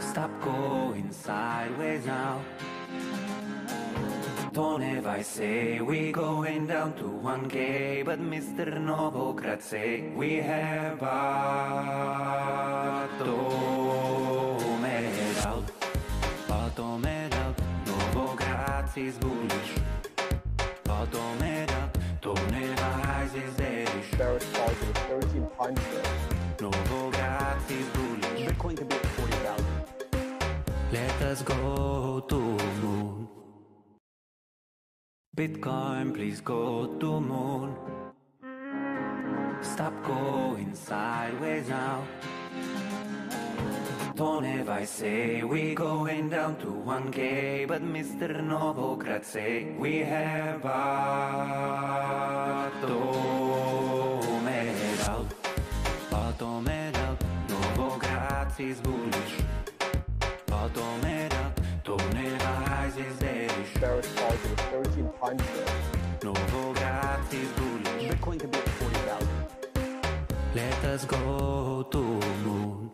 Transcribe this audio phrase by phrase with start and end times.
[0.00, 2.40] Stop going sideways now.
[4.52, 8.80] Don't ever say we going down to 1K, but Mr.
[8.80, 11.50] Novo Grazie, we have Batomeral.
[16.48, 17.54] Batomeral,
[17.86, 19.70] Novo Grazie zgubisz.
[20.84, 21.90] Batomeral,
[22.22, 23.86] to never eyes is very
[24.16, 26.10] Very positive, very impossible.
[26.60, 28.48] Novo Grazie zgubisz.
[28.48, 28.99] Bitcoin can be
[31.20, 32.40] let us go to
[32.80, 33.28] moon.
[35.36, 37.76] Bitcoin, please go to moon.
[39.60, 42.04] Stop going sideways now.
[44.16, 48.40] Don't ever say we going down to 1K, but Mr.
[48.40, 50.80] Novokrat say we have bottom
[54.48, 55.26] it out.
[56.10, 57.22] Bottom it out.
[57.48, 59.34] Novokrat is bullish.
[61.96, 63.18] Rise is
[63.80, 65.44] target of 1300.
[66.20, 68.10] Novogratz is bullish.
[68.10, 69.28] Bitcoin could be at 40,000.
[70.54, 71.98] Let us go to
[72.44, 72.90] moon.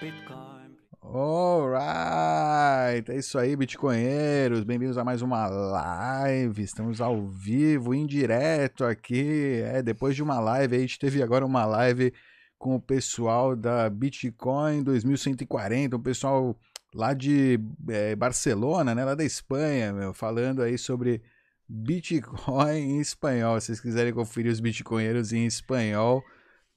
[0.00, 0.76] Bitcoin.
[1.02, 4.64] Alright, é isso aí, bitcoinheiros.
[4.64, 6.62] Bem-vindos a mais uma live.
[6.62, 9.62] Estamos ao vivo, em direto aqui.
[9.62, 12.12] É, depois de uma live, a gente teve agora uma live
[12.58, 16.58] com o pessoal da Bitcoin 2140, o pessoal
[16.94, 21.22] lá de é, Barcelona, né, lá da Espanha, meu, falando aí sobre
[21.68, 23.60] Bitcoin em espanhol.
[23.60, 26.22] Se vocês quiserem conferir os bitcoinheiros em espanhol,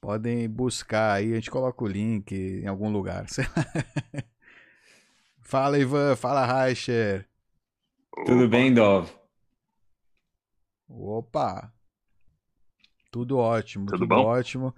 [0.00, 3.26] podem buscar aí, a gente coloca o link em algum lugar.
[5.40, 7.26] fala, Ivan, fala, Reicher.
[8.26, 9.08] Tudo bem, Dov?
[10.88, 11.72] Opa!
[13.10, 14.24] Tudo ótimo, Tudo tudo, bom?
[14.24, 14.74] ótimo.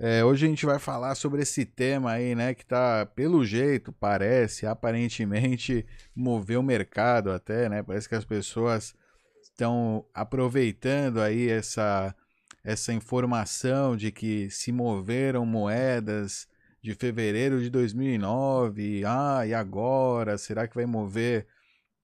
[0.00, 3.92] É, hoje a gente vai falar sobre esse tema aí, né, que tá, pelo jeito,
[3.92, 7.82] parece, aparentemente, moveu o mercado até, né?
[7.82, 8.94] Parece que as pessoas
[9.42, 12.14] estão aproveitando aí essa,
[12.62, 16.46] essa informação de que se moveram moedas
[16.80, 19.02] de fevereiro de 2009.
[19.04, 20.38] Ah, e agora?
[20.38, 21.48] Será que vai mover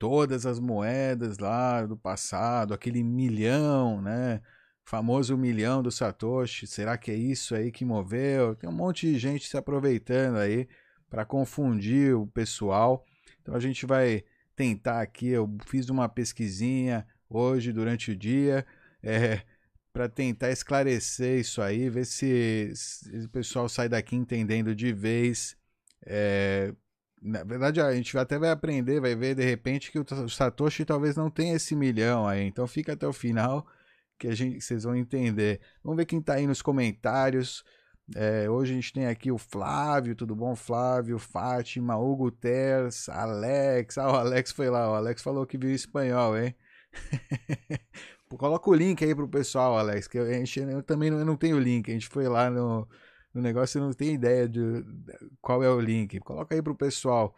[0.00, 4.40] todas as moedas lá do passado, aquele milhão, né?
[4.84, 6.66] Famoso milhão do Satoshi.
[6.66, 8.54] Será que é isso aí que moveu?
[8.54, 10.68] Tem um monte de gente se aproveitando aí
[11.08, 13.04] para confundir o pessoal.
[13.40, 14.24] Então a gente vai
[14.54, 15.28] tentar aqui.
[15.28, 18.64] Eu fiz uma pesquisinha hoje durante o dia.
[19.06, 19.42] É,
[19.92, 25.54] para tentar esclarecer isso aí, ver se, se o pessoal sai daqui entendendo de vez.
[26.06, 26.72] É,
[27.22, 31.16] na verdade, a gente até vai aprender, vai ver de repente que o Satoshi talvez
[31.16, 32.44] não tenha esse milhão aí.
[32.44, 33.66] Então fica até o final
[34.24, 35.60] que a gente, vocês vão entender.
[35.82, 37.62] Vamos ver quem está aí nos comentários.
[38.16, 43.98] É, hoje a gente tem aqui o Flávio, tudo bom, Flávio, Fátima, Hugo Ters, Alex.
[43.98, 46.54] Ah, o Alex foi lá, o Alex falou que viu espanhol, hein?
[48.38, 51.36] Coloca o link aí pro pessoal, Alex, que a gente, eu também não, eu não
[51.36, 52.88] tenho link, a gente foi lá no,
[53.32, 54.60] no negócio e não tem ideia de
[55.40, 56.18] qual é o link.
[56.20, 57.34] Coloca aí pro pessoal.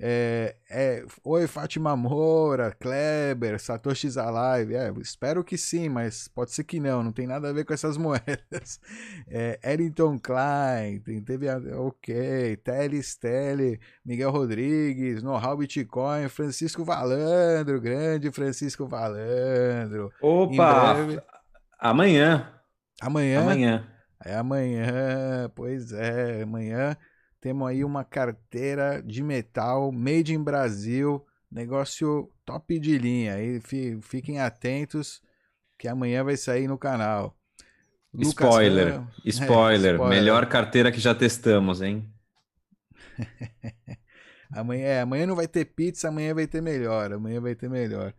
[0.00, 4.74] É, é, Oi, Fátima Moura, Kleber, Satoshi Alive.
[4.74, 7.74] É, espero que sim, mas pode ser que não, não tem nada a ver com
[7.74, 8.80] essas moedas.
[9.26, 11.48] É, Ellington Klein, tem, teve.
[11.74, 20.12] Ok, Teles Tele, Miguel Rodrigues, Know-How Bitcoin, Francisco Valandro, grande Francisco Valandro.
[20.22, 20.94] Opa!
[20.94, 21.20] Breve.
[21.80, 22.52] Amanhã.
[23.00, 23.40] Amanhã.
[23.42, 23.88] Amanhã.
[24.24, 26.96] É amanhã, pois é, amanhã
[27.40, 33.34] temos aí uma carteira de metal made in Brasil, negócio top de linha.
[33.34, 35.22] Aí fi- fiquem atentos
[35.78, 37.36] que amanhã vai sair no canal.
[38.18, 38.94] Spoiler.
[38.94, 39.90] Ramos- Spoiler.
[39.92, 40.08] É, spoiler.
[40.08, 42.10] Melhor carteira que já testamos, hein?
[44.50, 47.12] Amanhã, é, amanhã não vai ter pizza, amanhã vai ter melhor.
[47.12, 48.14] Amanhã vai ter melhor.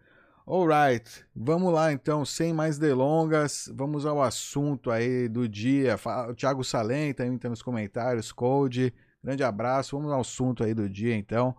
[0.45, 5.97] Alright, vamos lá então, sem mais delongas, vamos ao assunto aí do dia.
[5.97, 8.93] Fala- O Thiago Salem também está nos comentários, Code,
[9.23, 9.97] grande abraço.
[9.97, 11.55] Vamos ao assunto aí do dia então.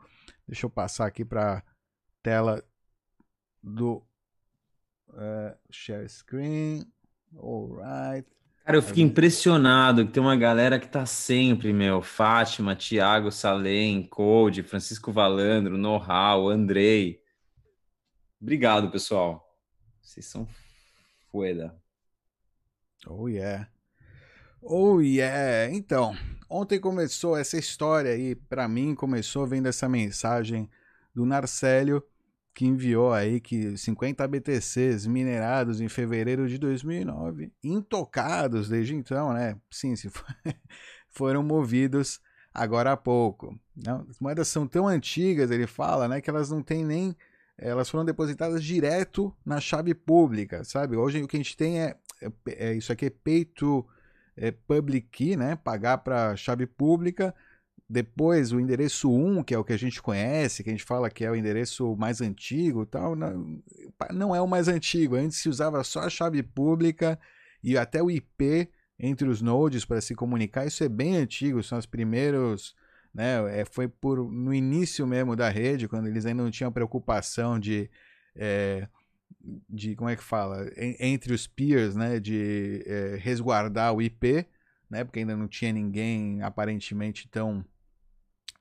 [0.47, 1.63] Deixa eu passar aqui para
[2.23, 2.63] tela
[3.63, 4.03] do
[5.15, 6.85] eh, share screen.
[7.37, 8.29] Alright.
[8.65, 12.03] Cara, eu fico impressionado que tem uma galera que tá sempre, meu.
[12.03, 17.21] Fátima, Thiago Salem, Code, Francisco Valandro, Know-How, Andrei.
[18.41, 19.45] Obrigado, pessoal.
[20.01, 20.47] Vocês são
[21.31, 21.75] fueda.
[23.07, 23.69] Oh yeah.
[24.63, 25.73] Oh yeah.
[25.75, 26.15] Então,
[26.49, 30.69] ontem começou essa história aí, pra mim começou vendo essa mensagem
[31.15, 32.03] do Narcélio
[32.53, 39.57] que enviou aí que 50 BTCs minerados em fevereiro de 2009, intocados desde então, né?
[39.71, 40.27] Sim, se for-
[41.09, 42.21] foram movidos
[42.53, 43.59] agora há pouco.
[43.75, 47.17] Não, as moedas são tão antigas, ele fala, né, que elas não têm nem
[47.57, 50.97] elas foram depositadas direto na chave pública, sabe?
[50.97, 53.87] Hoje o que a gente tem é, é, é isso aqui é peito
[54.41, 55.55] é, public key, né?
[55.55, 57.35] Pagar para chave pública.
[57.89, 61.11] Depois o endereço 1, que é o que a gente conhece, que a gente fala
[61.11, 63.63] que é o endereço mais antigo, tal, não,
[64.13, 65.17] não é o mais antigo.
[65.17, 67.19] Antes se usava só a chave pública
[67.63, 70.67] e até o IP entre os nodes para se comunicar.
[70.67, 72.75] Isso é bem antigo, são os primeiros
[73.13, 73.61] né?
[73.61, 77.91] É, foi por, no início mesmo da rede, quando eles ainda não tinham preocupação de,
[78.37, 78.89] é,
[79.69, 82.21] de como é que fala, entre os peers, né?
[82.21, 84.47] De é, resguardar o IP,
[84.89, 85.05] né?
[85.05, 87.65] Porque ainda não tinha ninguém aparentemente tão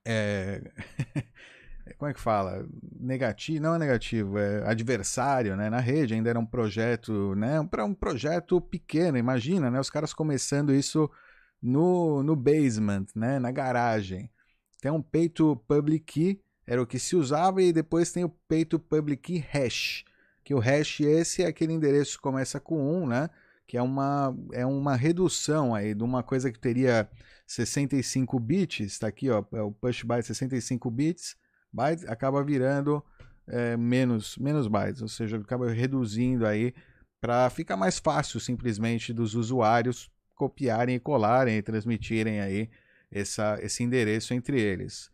[0.05, 0.61] é...
[1.97, 2.67] como é que fala?
[2.99, 5.69] Negativo, não é negativo, é adversário, né?
[5.69, 7.63] Na rede ainda era um projeto, né?
[7.69, 9.79] Para um projeto pequeno, imagina, né?
[9.79, 11.09] Os caras começando isso
[11.61, 13.39] no, no basement, né?
[13.39, 14.29] Na garagem.
[14.81, 18.79] Tem um peito public key, era o que se usava, e depois tem o peito
[18.79, 20.05] public key hash,
[20.49, 23.29] que o hash esse é aquele endereço que começa com 1, né?
[23.67, 27.07] Que é uma, é uma redução aí de uma coisa que teria
[27.45, 31.37] 65 bits, está aqui, ó, é o push byte 65 bits,
[32.07, 33.05] acaba virando
[33.47, 36.73] é, menos, menos bytes, ou seja, acaba reduzindo aí
[37.21, 42.71] para ficar mais fácil simplesmente dos usuários copiarem e colarem e transmitirem aí
[43.11, 45.11] essa, esse endereço entre eles.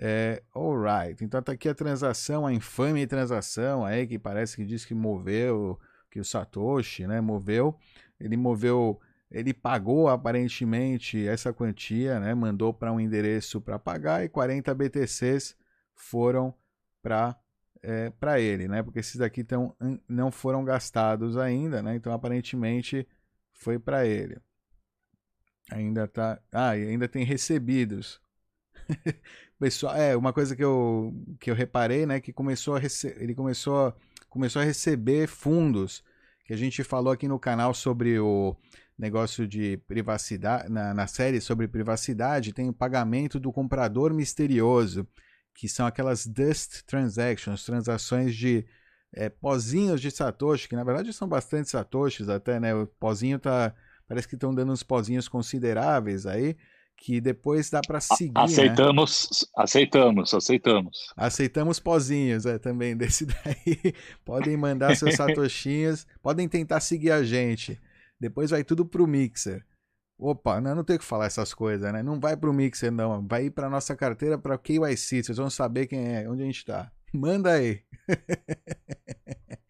[0.00, 4.84] É, alright, então tá aqui a transação, a infame transação aí que parece que diz
[4.84, 5.76] que moveu,
[6.08, 7.76] que o Satoshi, né, moveu,
[8.20, 14.28] ele moveu, ele pagou aparentemente essa quantia, né, mandou para um endereço para pagar e
[14.28, 15.56] 40 BTCs
[15.96, 16.54] foram
[17.02, 17.36] para
[17.82, 19.74] é, para ele, né, porque esses daqui tão,
[20.08, 23.04] não foram gastados ainda, né, então aparentemente
[23.52, 24.38] foi para ele.
[25.70, 26.40] Ainda tá.
[26.50, 28.20] Ah, ainda tem recebidos.
[29.58, 33.14] Pessoal, é uma coisa que eu, que eu reparei, né, que começou a rece...
[33.18, 33.92] ele começou
[34.28, 36.04] começou a receber fundos
[36.44, 38.54] que a gente falou aqui no canal sobre o
[38.96, 45.06] negócio de privacidade, na, na série sobre privacidade, tem o pagamento do comprador misterioso,
[45.54, 48.66] que são aquelas dust transactions, transações de
[49.12, 52.74] é, pozinhos de satoshi, que na verdade são bastante satoshis até, né?
[52.74, 53.74] O pozinho tá
[54.08, 56.56] Parece que estão dando uns pozinhos consideráveis aí,
[56.98, 58.34] que depois dá para seguir.
[58.34, 58.42] Né?
[58.42, 59.62] Aceitamos, né?
[59.62, 61.12] aceitamos, aceitamos.
[61.16, 63.94] Aceitamos pozinhos, é, também desse daí.
[64.24, 67.80] podem mandar seus satoshinhos, podem tentar seguir a gente.
[68.20, 69.64] Depois vai tudo pro Mixer.
[70.20, 72.02] Opa, não, não tem que falar essas coisas, né?
[72.02, 73.24] Não vai pro Mixer, não.
[73.24, 75.22] Vai ir pra nossa carteira para KYC.
[75.22, 76.90] Vocês vão saber quem é, onde a gente tá.
[77.14, 77.82] Manda aí.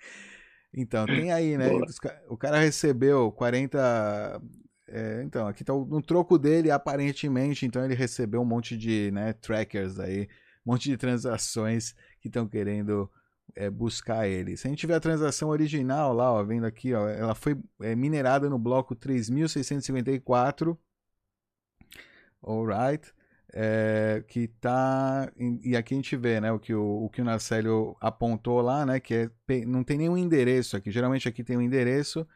[0.80, 1.66] Então, tem aí, né?
[2.28, 4.40] O cara recebeu 40.
[4.88, 9.32] É, então, aqui tá no troco dele, aparentemente, então ele recebeu um monte de né,
[9.34, 10.28] trackers aí,
[10.66, 13.10] um monte de transações que estão querendo
[13.54, 14.56] é, buscar ele.
[14.56, 17.94] Se a gente tiver a transação original lá, ó, vendo aqui, ó, ela foi é,
[17.94, 20.78] minerada no bloco 3654.
[22.42, 23.12] Alright
[23.52, 27.24] é, que tá e aqui a gente vê né o que o, o que o
[27.24, 31.62] Narcélio apontou lá né que é, não tem nenhum endereço aqui geralmente aqui tem um
[31.62, 32.26] endereço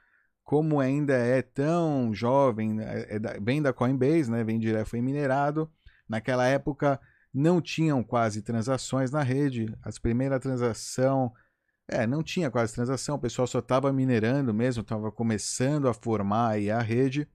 [0.53, 5.73] como ainda é tão jovem é, é vem da Coinbase né vem direto foi minerado.
[6.07, 7.01] Naquela época
[7.33, 9.75] não tinham quase transações na rede.
[9.83, 11.33] As primeiras transação
[11.89, 16.51] é não tinha quase transação o pessoal só estava minerando mesmo estava começando a formar
[16.51, 17.27] aí a rede.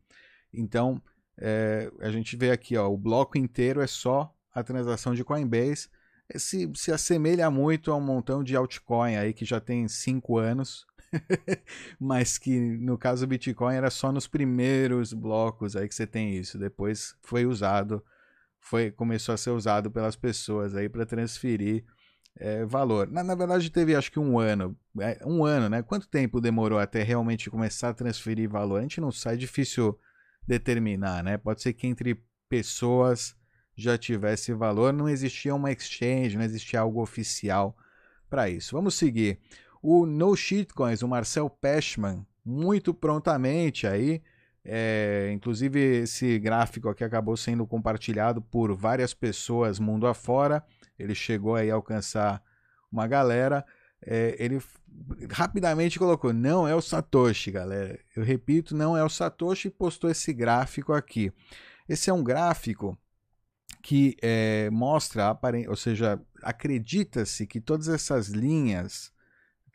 [0.54, 1.02] Então
[1.40, 5.90] é, a gente vê aqui, ó, o bloco inteiro é só a transação de Coinbase.
[6.36, 10.86] Se, se assemelha muito a um montão de altcoin aí que já tem cinco anos,
[12.00, 16.36] mas que no caso do Bitcoin era só nos primeiros blocos aí que você tem
[16.36, 16.58] isso.
[16.58, 18.04] Depois foi usado,
[18.60, 21.86] foi começou a ser usado pelas pessoas aí para transferir
[22.40, 23.10] é, valor.
[23.10, 25.82] Na, na, verdade teve acho que um ano, é, um ano, né?
[25.82, 28.80] Quanto tempo demorou até realmente começar a transferir valor?
[28.80, 29.98] A gente não sai, é difícil
[30.48, 31.38] determinar, né?
[31.38, 33.36] Pode ser que entre pessoas
[33.76, 37.78] já tivesse valor, não existia uma exchange, não existia algo oficial
[38.30, 38.76] para isso.
[38.76, 39.40] Vamos seguir.
[39.82, 44.22] O No Shitcoins, o Marcel Peschman, muito prontamente aí,
[44.70, 50.62] é, inclusive esse gráfico aqui acabou sendo compartilhado por várias pessoas mundo afora.
[51.00, 52.44] Ele chegou aí a alcançar
[52.92, 53.66] uma galera.
[54.06, 54.62] É, ele
[55.32, 57.98] rapidamente colocou: não é o Satoshi, galera.
[58.14, 61.32] Eu repito, não é o Satoshi e postou esse gráfico aqui.
[61.88, 62.98] Esse é um gráfico
[63.82, 65.38] que é, mostra,
[65.70, 69.14] ou seja, acredita-se que todas essas linhas,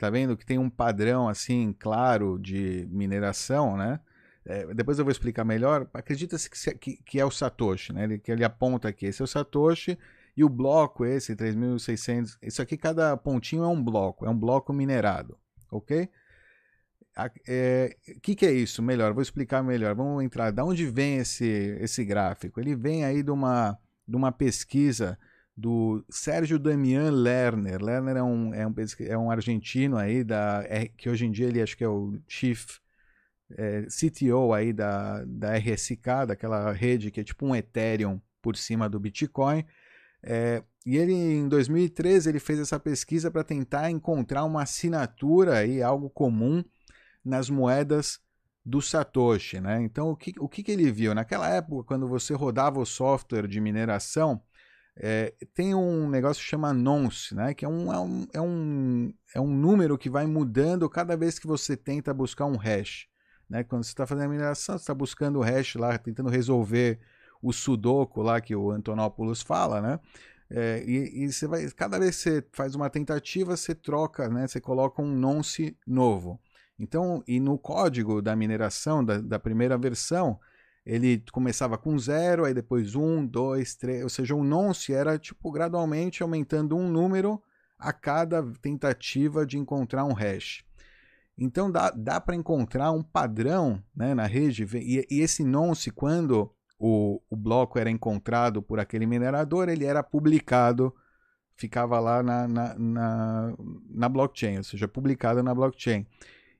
[0.06, 4.00] tá vendo que tem um padrão assim claro de mineração, né?
[4.44, 5.88] é, depois eu vou explicar melhor.
[5.94, 8.04] Acredita-se que, que, que, é o Satoshi, né?
[8.04, 9.06] Ele, que ele aponta aqui.
[9.06, 9.98] Esse é o Satoshi
[10.36, 12.38] e o bloco, esse 3.600.
[12.42, 15.38] Isso aqui, cada pontinho é um bloco, é um bloco minerado,
[15.70, 16.08] ok?
[17.16, 18.82] O é, que, que é isso?
[18.82, 19.94] Melhor, vou explicar melhor.
[19.94, 20.50] Vamos entrar.
[20.50, 22.58] Da onde vem esse, esse gráfico?
[22.58, 23.78] Ele vem aí de uma,
[24.08, 25.18] de uma pesquisa
[25.56, 27.82] do Sérgio Damian Lerner.
[27.82, 30.64] Lerner é um, é um, é um argentino aí, da,
[30.96, 32.78] que hoje em dia ele acho que é o Chief
[33.56, 38.88] é, CTO aí da, da RSK, daquela rede que é tipo um Ethereum por cima
[38.88, 39.64] do Bitcoin.
[40.22, 45.82] É, e ele, em 2013, ele fez essa pesquisa para tentar encontrar uma assinatura aí,
[45.82, 46.64] algo comum
[47.24, 48.20] nas moedas
[48.64, 49.82] do Satoshi, né?
[49.82, 51.14] Então, o que, o que, que ele viu?
[51.14, 54.40] Naquela época, quando você rodava o software de mineração,
[54.96, 57.54] é, tem um negócio que chama nonce, né?
[57.54, 61.38] Que é um, é, um, é, um, é um número que vai mudando cada vez
[61.38, 63.06] que você tenta buscar um hash.
[63.48, 63.64] Né?
[63.64, 67.00] Quando você está fazendo a mineração, você está buscando o hash lá, tentando resolver
[67.42, 70.00] o sudoku lá que o Antonopoulos fala, né?
[70.48, 74.46] É, e, e, você vai, cada vez que você faz uma tentativa, você troca, né?
[74.46, 76.38] Você coloca um nonce novo.
[76.78, 80.38] Então, e no código da mineração da, da primeira versão,
[80.84, 85.50] ele começava com zero, aí depois um, dois, três, ou seja, o nonce era tipo
[85.50, 87.40] gradualmente aumentando um número
[87.78, 90.64] a cada tentativa de encontrar um hash.
[91.38, 96.52] Então dá, dá para encontrar um padrão né, na rede, e, e esse nonce, quando
[96.78, 100.92] o, o bloco era encontrado por aquele minerador, ele era publicado,
[101.54, 103.54] ficava lá na, na, na,
[103.88, 106.06] na blockchain, ou seja, publicado na blockchain.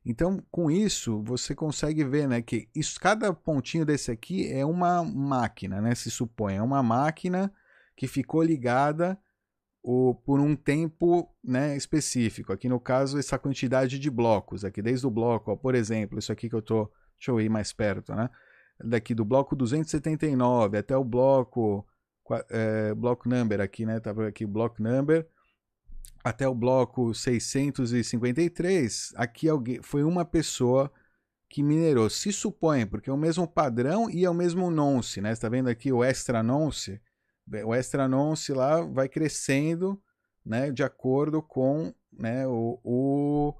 [0.04, 5.04] Então, com isso, você consegue ver né, que isso, cada pontinho desse aqui é uma
[5.04, 6.56] máquina, né, se supõe.
[6.56, 7.52] É uma máquina
[7.97, 9.18] que ficou ligada
[9.82, 12.52] o, por um tempo né, específico.
[12.52, 14.64] Aqui no caso, essa quantidade de blocos.
[14.64, 16.90] Aqui desde o bloco, ó, por exemplo, isso aqui que eu estou.
[17.16, 18.28] Deixa eu ir mais perto, né?
[18.82, 21.87] Daqui do bloco 279 até o bloco.
[22.50, 24.00] É, bloco number aqui, né?
[24.00, 25.28] Tá aqui, bloco number.
[26.25, 29.12] Até o bloco 653.
[29.16, 30.90] Aqui alguém, foi uma pessoa
[31.49, 32.09] que minerou.
[32.09, 35.35] Se supõe, porque é o mesmo padrão e é o mesmo nonce, né?
[35.35, 37.00] Você tá vendo aqui o extra nonce?
[37.66, 40.00] o extra nonce lá vai crescendo
[40.44, 43.54] né, de acordo com né, o, o,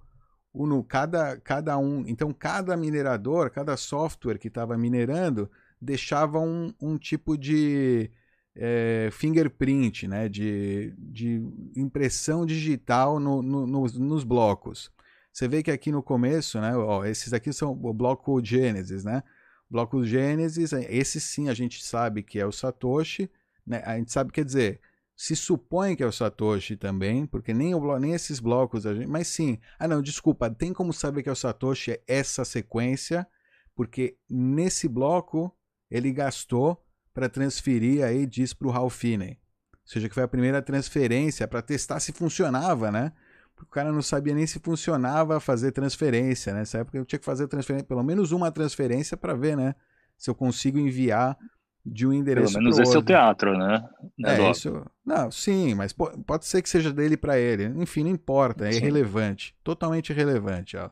[0.53, 2.05] o cada, cada um.
[2.07, 8.11] Então, cada minerador, cada software que estava minerando deixava um, um tipo de
[8.55, 11.43] é, fingerprint, né, de, de
[11.77, 14.91] impressão digital no, no, nos, nos blocos.
[15.33, 19.23] Você vê que aqui no começo, né, ó, esses aqui são o bloco Gênesis, né?
[19.71, 23.31] Bloco Gênesis, esse sim a gente sabe que é o Satoshi,
[23.67, 23.83] né?
[23.87, 24.81] A gente sabe, quer dizer,
[25.17, 29.07] se supõe que é o Satoshi também, porque nem, o, nem esses blocos, a gente,
[29.07, 29.59] mas sim.
[29.79, 33.27] Ah, não, desculpa, tem como saber que é o Satoshi é essa sequência,
[33.75, 35.57] porque nesse bloco
[35.91, 39.39] ele gastou para transferir aí diz para o Ralph Finney.
[39.73, 43.13] Ou seja, que foi a primeira transferência para testar se funcionava, né?
[43.55, 46.61] Porque o cara não sabia nem se funcionava fazer transferência, né?
[46.61, 49.75] Nessa época eu tinha que fazer transferência, pelo menos uma transferência para ver, né?
[50.17, 51.37] Se eu consigo enviar
[51.85, 52.99] de um endereço Pelo menos esse outro.
[52.99, 53.89] é o teatro, né?
[54.25, 54.87] É, é isso.
[55.05, 57.65] Não, sim, mas pode ser que seja dele para ele.
[57.83, 58.79] Enfim, não importa, é sim.
[58.79, 59.55] irrelevante.
[59.65, 60.77] Totalmente irrelevante.
[60.77, 60.91] Ó.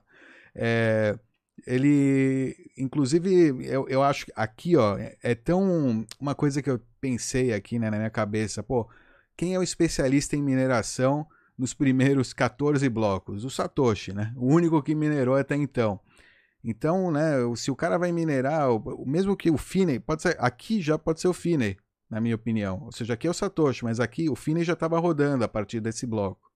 [0.55, 1.17] É,
[1.67, 6.07] ele, inclusive, eu, eu acho que aqui, ó, é, tão.
[6.19, 8.89] Uma coisa que eu pensei aqui né, na minha cabeça, pô,
[9.37, 11.27] quem é o especialista em mineração
[11.57, 13.45] nos primeiros 14 blocos?
[13.45, 14.33] O Satoshi, né?
[14.37, 16.01] O único que minerou até então.
[16.63, 18.69] Então, né, se o cara vai minerar,
[19.07, 21.77] mesmo que o Finney, pode ser, aqui já pode ser o Finney,
[22.09, 22.83] na minha opinião.
[22.85, 25.81] Ou seja, aqui é o Satoshi, mas aqui o Finney já estava rodando a partir
[25.81, 26.51] desse bloco.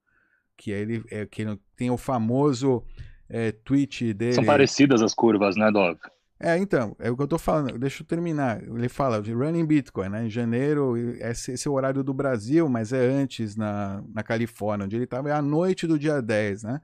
[0.56, 1.44] Que é ele é, que
[1.74, 2.84] tem o famoso
[3.28, 4.34] é, tweet dele.
[4.34, 5.98] São parecidas as curvas, né, Dov?
[6.38, 7.78] É, então, é o que eu tô falando.
[7.78, 8.62] Deixa eu terminar.
[8.62, 10.26] Ele fala de running Bitcoin, né?
[10.26, 14.84] Em janeiro, esse, esse é o horário do Brasil, mas é antes na, na Califórnia,
[14.84, 16.80] onde ele estava, é à noite do dia 10, né?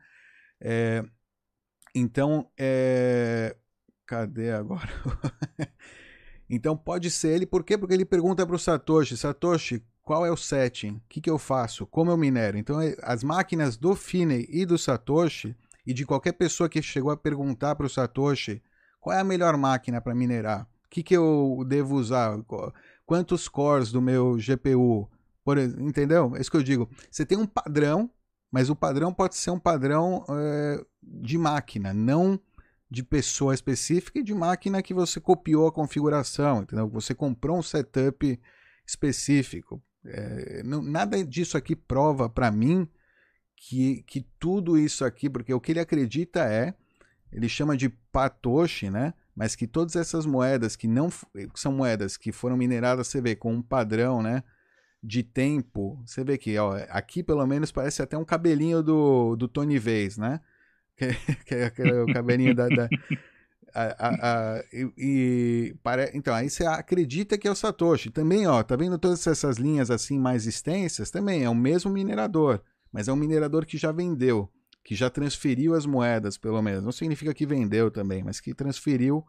[0.61, 1.05] É,
[1.95, 3.57] então, é...
[4.07, 4.89] cadê agora?
[6.49, 7.77] então pode ser ele, por quê?
[7.77, 10.93] Porque ele pergunta para o Satoshi, Satoshi, qual é o setting?
[10.93, 11.87] O que, que eu faço?
[11.87, 12.57] Como eu minero?
[12.57, 15.57] Então, é, as máquinas do Finney e do Satoshi,
[15.91, 18.63] e de qualquer pessoa que chegou a perguntar para o Satoshi,
[19.01, 20.63] qual é a melhor máquina para minerar?
[20.87, 22.39] O que, que eu devo usar?
[23.07, 25.09] Quantos cores do meu GPU?
[25.45, 26.35] Por, entendeu?
[26.37, 26.89] É isso que eu digo.
[27.11, 28.11] Você tem um padrão
[28.51, 32.41] mas o padrão pode ser um padrão é, de máquina, não
[32.91, 36.89] de pessoa específica e de máquina que você copiou a configuração, entendeu?
[36.89, 38.41] Você comprou um setup
[38.85, 39.81] específico.
[40.05, 42.89] É, não, nada disso aqui prova para mim
[43.61, 46.75] que, que tudo isso aqui, porque o que ele acredita é,
[47.33, 49.15] ele chama de Patoshi, né?
[49.41, 53.35] mas que todas essas moedas que não que são moedas que foram mineradas, você vê
[53.35, 54.43] com um padrão, né,
[55.03, 55.99] de tempo.
[56.05, 60.19] Você vê que, ó, aqui pelo menos parece até um cabelinho do, do Tony Vez,
[60.19, 60.41] né?
[61.47, 62.91] Que, que é o cabelinho da, da-
[63.75, 65.75] a- a- a- e, e
[66.13, 69.91] então aí você acredita que é o Satoshi também ó tá vendo todas essas linhas
[69.91, 72.61] assim mais extensas também é o mesmo minerador
[72.93, 74.51] mas é um minerador que já vendeu
[74.83, 76.83] que já transferiu as moedas pelo menos.
[76.83, 79.25] Não significa que vendeu também mas que transferiu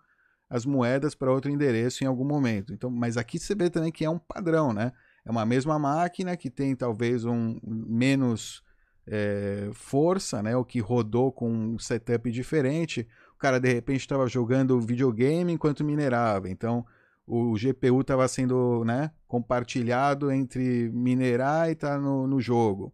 [0.50, 2.74] as moedas para outro endereço em algum momento.
[2.74, 4.91] Então mas aqui você vê também que é um padrão né?
[5.25, 8.63] É uma mesma máquina que tem talvez um menos
[9.08, 10.56] é, força né?
[10.56, 13.08] O que rodou com um setup diferente.
[13.36, 16.50] O cara de repente estava jogando videogame enquanto minerava.
[16.50, 16.86] Então
[17.25, 22.94] o GPU estava sendo né, compartilhado entre minerar e estar tá no, no jogo.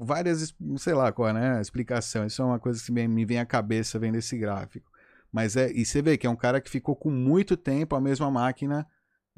[0.00, 2.26] Várias, sei lá qual né, explicação.
[2.26, 4.90] Isso é uma coisa que me, me vem à cabeça vendo esse gráfico.
[5.32, 8.00] Mas é, e você vê que é um cara que ficou com muito tempo a
[8.00, 8.86] mesma máquina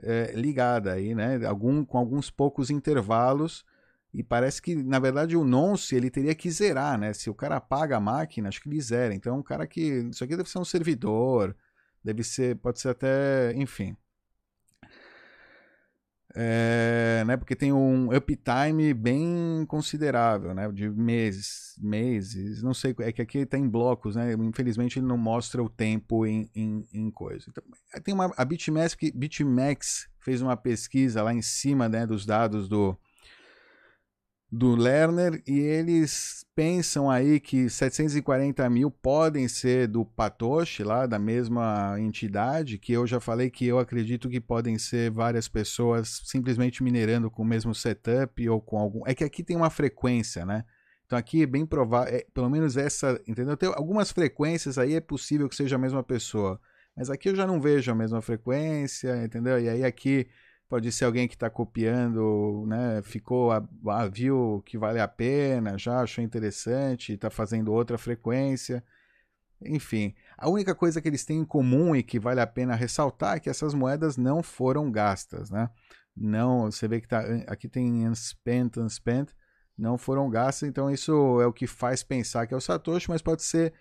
[0.02, 1.44] é, ligada aí, né?
[1.44, 3.64] Algum, com alguns poucos intervalos.
[4.12, 7.12] E parece que, na verdade, o nonce ele teria que zerar, né?
[7.12, 9.14] Se o cara apaga a máquina, acho que ele zera.
[9.14, 10.08] Então, é um cara que.
[10.10, 11.56] Isso aqui deve ser um servidor,
[12.02, 12.56] deve ser.
[12.56, 13.52] Pode ser até.
[13.54, 13.96] Enfim.
[16.34, 23.10] É, né, porque tem um uptime bem considerável, né, de meses, meses, não sei, é
[23.10, 27.10] que aqui está em blocos, né, infelizmente ele não mostra o tempo em, em, em
[27.10, 27.46] coisa.
[27.48, 27.64] Então,
[28.04, 32.96] tem uma, a BitMEX, BitMEX fez uma pesquisa lá em cima né, dos dados do,
[34.50, 41.20] do Lerner e eles pensam aí que 740 mil podem ser do Patoche lá da
[41.20, 46.82] mesma entidade que eu já falei que eu acredito que podem ser várias pessoas simplesmente
[46.82, 50.64] minerando com o mesmo setup ou com algum é que aqui tem uma frequência né?
[51.06, 53.56] Então aqui é bem provável é, pelo menos essa entendeu?
[53.56, 56.60] Tem algumas frequências aí é possível que seja a mesma pessoa
[56.96, 59.60] mas aqui eu já não vejo a mesma frequência entendeu?
[59.60, 60.26] E aí aqui
[60.70, 63.02] Pode ser alguém que está copiando, né?
[63.02, 68.80] Ficou, a, a, viu que vale a pena, já achou interessante, está fazendo outra frequência.
[69.60, 73.36] Enfim, a única coisa que eles têm em comum e que vale a pena ressaltar
[73.36, 75.68] é que essas moedas não foram gastas, né?
[76.16, 79.30] Não, você vê que tá, aqui tem unspent, unspent,
[79.76, 83.20] não foram gastas, então isso é o que faz pensar que é o Satoshi, mas
[83.22, 83.74] pode ser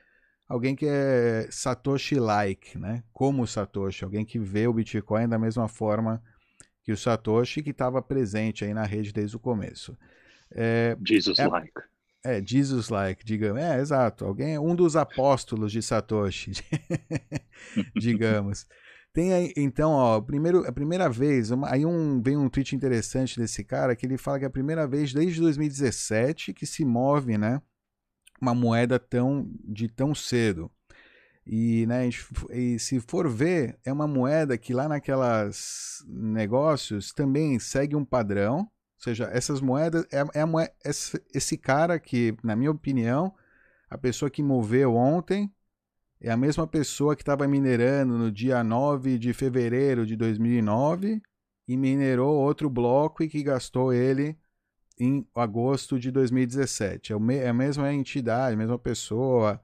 [0.47, 3.03] alguém que é Satoshi-like, né?
[3.13, 6.19] Como Satoshi, alguém que vê o Bitcoin da mesma forma
[6.89, 9.95] que o Satoshi, que estava presente aí na rede desde o começo.
[10.49, 11.71] É, Jesus-like.
[12.25, 13.61] É, é Jesus-like, digamos.
[13.61, 14.25] É, exato.
[14.25, 16.53] Alguém, um dos apóstolos de Satoshi,
[17.95, 18.65] digamos.
[19.13, 23.39] Tem aí, então, ó, primeiro, a primeira vez, uma, aí um, vem um tweet interessante
[23.39, 27.37] desse cara que ele fala que é a primeira vez desde 2017 que se move,
[27.37, 27.61] né,
[28.41, 30.71] uma moeda tão de tão cedo.
[31.51, 32.07] E, né,
[32.51, 38.59] e se for ver, é uma moeda que lá naquelas negócios também segue um padrão.
[38.59, 43.33] Ou seja, essas moedas é, é moeda, esse, cara que, na minha opinião,
[43.89, 45.51] a pessoa que moveu ontem
[46.21, 51.19] é a mesma pessoa que estava minerando no dia 9 de fevereiro de 2009
[51.67, 54.37] e minerou outro bloco e que gastou ele
[54.99, 57.11] em agosto de 2017.
[57.11, 59.59] É, é a mesma entidade, a mesma pessoa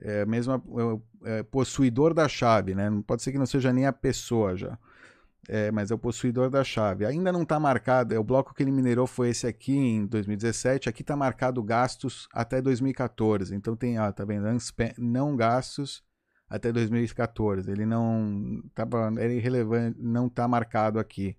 [0.00, 2.88] é mesmo é, possuidor da chave, né?
[2.88, 4.78] Não pode ser que não seja nem a pessoa já,
[5.48, 7.04] é, mas é o possuidor da chave.
[7.04, 10.88] Ainda não está marcado, é o bloco que ele minerou foi esse aqui em 2017.
[10.88, 13.54] Aqui está marcado gastos até 2014.
[13.54, 14.46] Então tem, ó, tá vendo?
[14.98, 16.02] Não gastos
[16.48, 17.70] até 2014.
[17.70, 21.36] Ele não tava, era irrelevante, não está marcado aqui.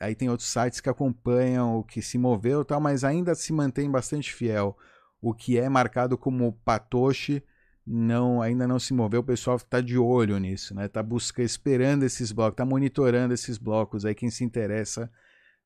[0.00, 3.88] Aí tem outros sites que acompanham o que se moveu, tal, mas ainda se mantém
[3.88, 4.76] bastante fiel.
[5.20, 7.42] O que é marcado como Patoshi
[7.86, 10.86] não ainda não se moveu, o pessoal está de olho nisso, né?
[10.86, 15.10] Está buscando, esperando esses blocos, está monitorando esses blocos aí quem se interessa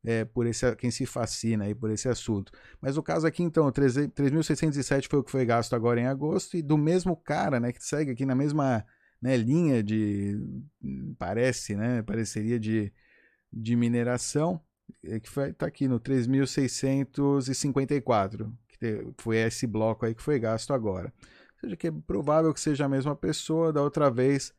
[0.05, 2.53] é, por esse, quem se fascina aí por esse assunto.
[2.81, 6.63] Mas o caso aqui então, 3.607 foi o que foi gasto agora em agosto e
[6.63, 8.85] do mesmo cara, né, que segue aqui na mesma
[9.23, 10.37] né, linha de
[11.19, 12.93] parece, né, pareceria de,
[13.53, 14.61] de mineração,
[15.23, 21.13] que foi tá aqui no 3.654, que foi esse bloco aí que foi gasto agora
[21.61, 23.73] seja que é provável que seja a mesma pessoa.
[23.73, 24.53] Da outra vez,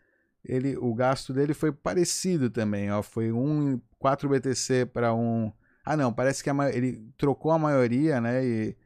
[0.43, 5.51] ele, o gasto dele foi parecido também, ó, foi um 4 BTC para um.
[5.83, 8.77] Ah, não, parece que a, ele trocou a maioria, né, e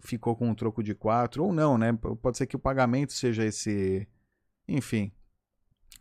[0.00, 1.92] ficou com um troco de 4 ou não, né?
[2.20, 4.06] Pode ser que o pagamento seja esse,
[4.68, 5.12] enfim.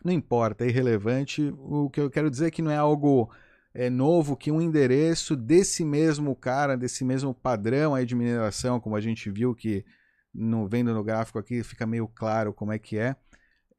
[0.04, 1.54] Não importa, é irrelevante.
[1.58, 3.32] O que eu quero dizer é que não é algo
[3.74, 8.96] é novo que um endereço desse mesmo cara, desse mesmo padrão aí de mineração, como
[8.96, 9.84] a gente viu que
[10.34, 13.16] no, vendo no gráfico aqui fica meio claro como é que é.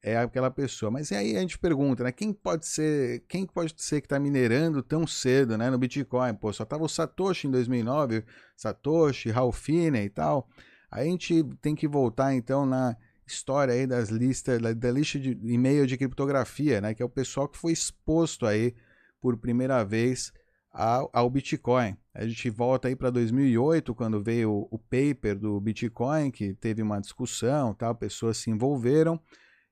[0.01, 0.91] é aquela pessoa.
[0.91, 2.11] Mas aí a gente pergunta, né?
[2.11, 6.33] Quem pode ser, quem pode ser que está minerando tão cedo, né, no Bitcoin?
[6.35, 8.23] Pô, só tava o Satoshi em 2009,
[8.55, 10.47] Satoshi, Ralph e tal.
[10.89, 12.95] A gente tem que voltar então na
[13.27, 17.47] história aí das listas, da lista de e-mail de criptografia, né, que é o pessoal
[17.47, 18.75] que foi exposto aí
[19.19, 20.31] por primeira vez
[20.71, 21.97] ao, ao Bitcoin.
[22.15, 27.01] A gente volta aí para 2008, quando veio o, paper do Bitcoin, que teve uma
[27.01, 29.19] discussão, tal, pessoas se envolveram,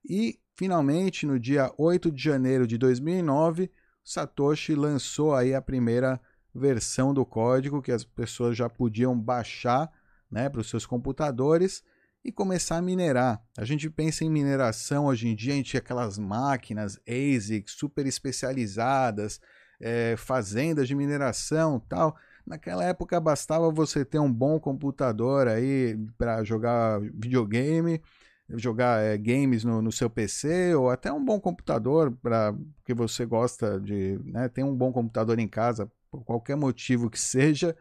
[0.04, 3.70] e finalmente no dia 8 de janeiro de 2009,
[4.04, 6.20] Satoshi lançou aí a primeira
[6.54, 9.90] versão do código que as pessoas já podiam baixar
[10.30, 11.82] né, para os seus computadores
[12.22, 13.42] e começar a minerar.
[13.56, 19.40] A gente pensa em mineração hoje em dia, a gente aquelas máquinas ASIC super especializadas,
[19.80, 22.14] é, fazendas de mineração tal.
[22.46, 28.02] Naquela época bastava você ter um bom computador aí para jogar videogame,
[28.50, 32.54] jogar é, games no, no, seu PC ou até um bom computador para
[32.84, 37.18] que você gosta de, né, ter um bom computador em casa por qualquer motivo que
[37.18, 37.74] seja,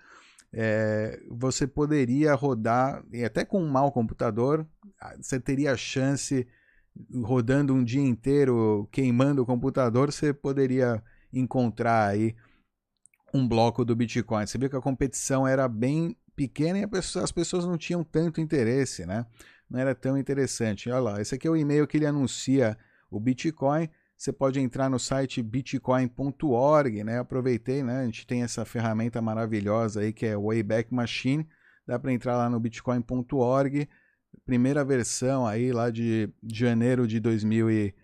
[0.51, 4.65] é, você poderia rodar e até com um mau computador
[5.19, 6.47] você teria a chance
[7.21, 12.35] rodando um dia inteiro queimando o computador você poderia encontrar aí
[13.33, 14.45] um bloco do Bitcoin.
[14.45, 19.05] Você viu que a competição era bem pequena e as pessoas não tinham tanto interesse,
[19.05, 19.25] né?
[19.69, 20.89] Não era tão interessante.
[20.89, 22.77] Olha lá, esse aqui é o e-mail que ele anuncia
[23.09, 23.89] o Bitcoin.
[24.15, 27.19] Você pode entrar no site bitcoin.org, né?
[27.19, 28.01] Aproveitei, né?
[28.01, 31.47] A gente tem essa ferramenta maravilhosa aí que é Wayback Machine.
[31.85, 33.89] Dá para entrar lá no bitcoin.org.
[34.45, 37.95] Primeira versão aí lá de janeiro de 2000 e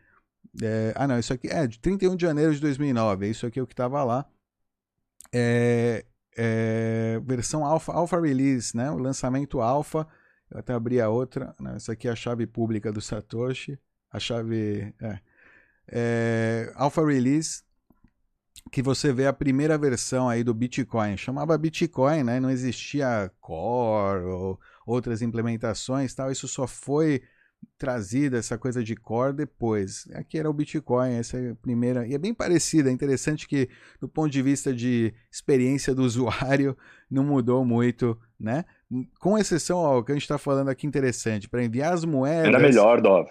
[0.61, 3.27] é, ah, não, isso aqui é de 31 de janeiro de 2009.
[3.27, 4.25] É isso aqui é o que estava lá.
[5.33, 6.05] É,
[6.37, 8.89] é, versão alpha, alpha release, né?
[8.91, 10.07] O lançamento alpha.
[10.49, 11.55] Eu até abri a outra.
[11.59, 13.79] Não, isso aqui é a chave pública do Satoshi.
[14.11, 14.93] A chave.
[15.01, 15.19] É,
[15.91, 17.63] é, alpha release.
[18.71, 21.17] Que você vê a primeira versão aí do Bitcoin.
[21.17, 22.39] Chamava Bitcoin, né?
[22.39, 26.31] Não existia Core ou outras implementações tal.
[26.31, 27.21] Isso só foi
[27.79, 30.07] trazida essa coisa de core depois.
[30.13, 32.05] Aqui era o Bitcoin, essa é a primeira.
[32.05, 33.69] E é bem parecida, é interessante que,
[34.01, 36.77] do ponto de vista de experiência do usuário,
[37.09, 38.65] não mudou muito, né?
[39.19, 42.47] Com exceção ao que a gente está falando aqui interessante, para enviar as moedas.
[42.47, 43.27] Era melhor, Dov.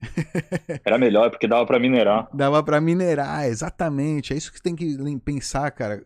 [0.84, 2.28] Era melhor porque dava para minerar.
[2.32, 4.32] Dava para minerar, exatamente.
[4.32, 6.04] É isso que tem que pensar, cara.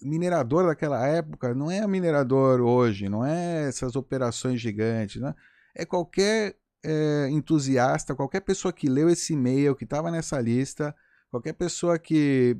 [0.00, 5.34] Minerador daquela época não é minerador hoje, não é essas operações gigantes, né?
[5.74, 10.94] É qualquer é, entusiasta, qualquer pessoa que leu esse e-mail, que estava nessa lista,
[11.30, 12.56] qualquer pessoa que,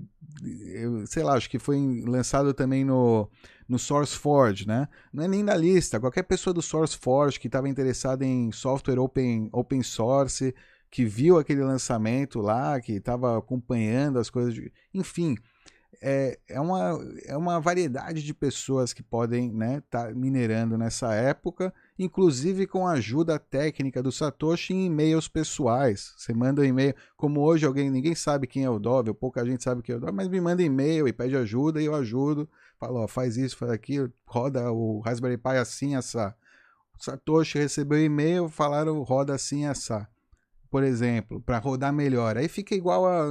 [1.07, 3.29] sei lá, acho que foi lançado também no,
[3.69, 4.89] no SourceForge, né?
[5.13, 9.51] Não é nem da lista, qualquer pessoa do SourceForge que estava interessada em software open,
[9.53, 10.55] open source,
[10.91, 14.73] que viu aquele lançamento lá, que estava acompanhando as coisas, de...
[14.95, 15.37] enfim,
[16.01, 21.15] é, é, uma, é uma variedade de pessoas que podem estar né, tá minerando nessa
[21.15, 26.15] época inclusive com a ajuda técnica do Satoshi em e-mails pessoais.
[26.17, 29.63] Você manda um e-mail, como hoje alguém, ninguém sabe quem é o Dove, pouca gente
[29.63, 32.49] sabe quem é o Dove, mas me manda e-mail e pede ajuda e eu ajudo.
[32.79, 36.35] Falo, ó, faz isso, faz aquilo, roda o Raspberry Pi assim, essa.
[36.99, 40.09] O Satoshi recebeu e-mail, falaram roda assim, essa.
[40.71, 42.39] Por exemplo, para rodar melhor.
[42.39, 43.31] Aí fica igual a,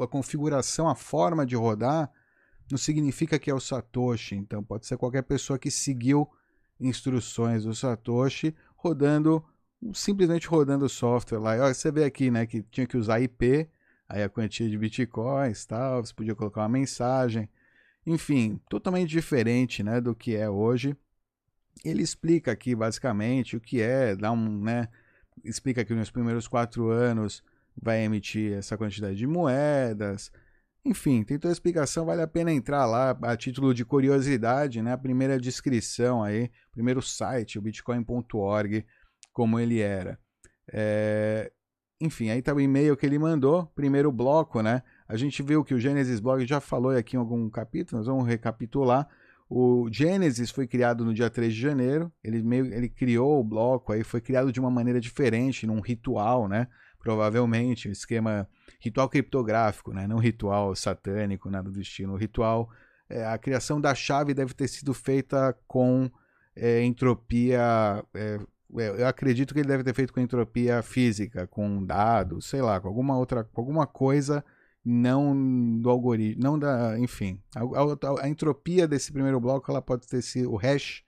[0.00, 2.10] a configuração, a forma de rodar,
[2.70, 4.34] não significa que é o Satoshi.
[4.34, 6.28] Então pode ser qualquer pessoa que seguiu
[6.80, 9.44] instruções do Satoshi rodando,
[9.92, 11.50] simplesmente rodando o software lá.
[11.52, 13.68] olha, você vê aqui, né, que tinha que usar IP,
[14.08, 17.48] aí a quantia de bitcoins, tal, você podia colocar uma mensagem.
[18.06, 20.96] Enfim, totalmente diferente, né, do que é hoje.
[21.84, 24.88] Ele explica aqui basicamente o que é, dá um, né,
[25.44, 27.42] explica que nos primeiros quatro anos
[27.80, 30.32] vai emitir essa quantidade de moedas,
[30.84, 34.92] enfim, tem toda a explicação, vale a pena entrar lá a título de curiosidade, né?
[34.92, 38.86] A primeira descrição aí, primeiro site, o bitcoin.org,
[39.32, 40.18] como ele era.
[40.72, 41.52] É...
[42.00, 44.82] Enfim, aí tá o e-mail que ele mandou, primeiro bloco, né?
[45.08, 48.26] A gente viu que o Genesis Blog já falou aqui em algum capítulo, nós vamos
[48.26, 49.08] recapitular.
[49.50, 53.92] O Genesis foi criado no dia 3 de janeiro, ele, meio, ele criou o bloco,
[53.92, 56.68] aí foi criado de uma maneira diferente, num ritual, né?
[57.08, 58.46] Provavelmente, um esquema
[58.78, 60.06] ritual criptográfico, né?
[60.06, 62.12] não ritual satânico, nada do estilo.
[62.12, 62.68] O ritual,
[63.08, 66.10] é, a criação da chave deve ter sido feita com
[66.54, 68.04] é, entropia.
[68.12, 68.38] É,
[68.78, 72.78] é, eu acredito que ele deve ter feito com entropia física, com dados, sei lá,
[72.78, 74.44] com alguma outra, com alguma coisa
[74.84, 80.06] não do algoritmo, não da, enfim, a, a, a, entropia desse primeiro bloco ela pode
[80.06, 81.02] ter sido o hash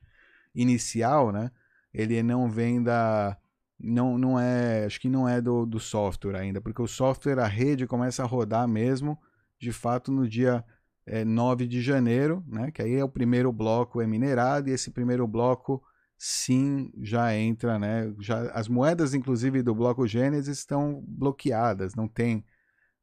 [0.54, 1.50] inicial, né?
[1.92, 3.36] Ele não vem da
[3.82, 7.46] não, não é, acho que não é do, do software ainda, porque o software, a
[7.46, 9.18] rede começa a rodar mesmo,
[9.58, 10.64] de fato, no dia
[11.06, 12.70] é, 9 de janeiro, né?
[12.70, 15.82] Que aí é o primeiro bloco é minerado e esse primeiro bloco
[16.16, 18.14] sim já entra, né?
[18.20, 22.44] Já, as moedas, inclusive, do bloco Gênesis estão bloqueadas, não tem,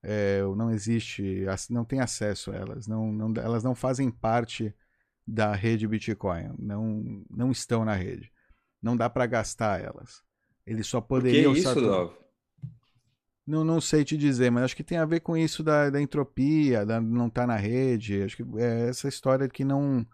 [0.03, 4.73] é, não existe, não tem acesso a elas, não, não, elas não fazem parte
[5.25, 8.31] da rede Bitcoin, não, não estão na rede,
[8.81, 10.26] não dá para gastar elas.
[10.67, 11.51] Ele só poderia.
[11.53, 12.13] Que isso, Love?
[13.47, 16.01] Não, não sei te dizer, mas acho que tem a ver com isso da, da
[16.01, 18.21] entropia, da não estar tá na rede.
[18.21, 20.05] Acho que é essa história que não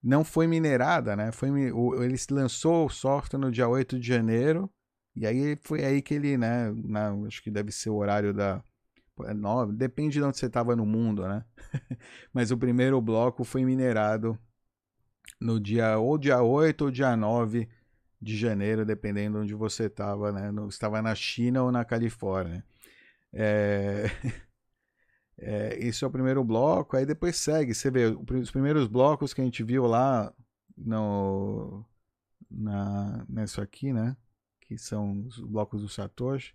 [0.00, 1.32] não foi minerada, né?
[1.32, 4.70] Foi, o, ele lançou o software no dia 8 de janeiro,
[5.16, 6.72] e aí foi aí que ele, né?
[6.84, 8.62] Na, acho que deve ser o horário da.
[9.24, 11.44] É nove, depende de onde você estava no mundo, né?
[12.32, 14.38] Mas o primeiro bloco foi minerado
[15.40, 17.68] no dia ou dia 8 ou dia 9
[18.26, 20.50] de janeiro, dependendo onde você estava, né?
[20.50, 22.64] No, estava na China ou na Califórnia.
[23.32, 24.04] É...
[25.38, 27.74] É, esse é o primeiro bloco, aí depois segue.
[27.74, 30.32] Você vê os primeiros blocos que a gente viu lá
[30.74, 31.84] no
[32.50, 34.16] na nisso aqui, né?
[34.62, 36.54] Que são os blocos do Satoshi.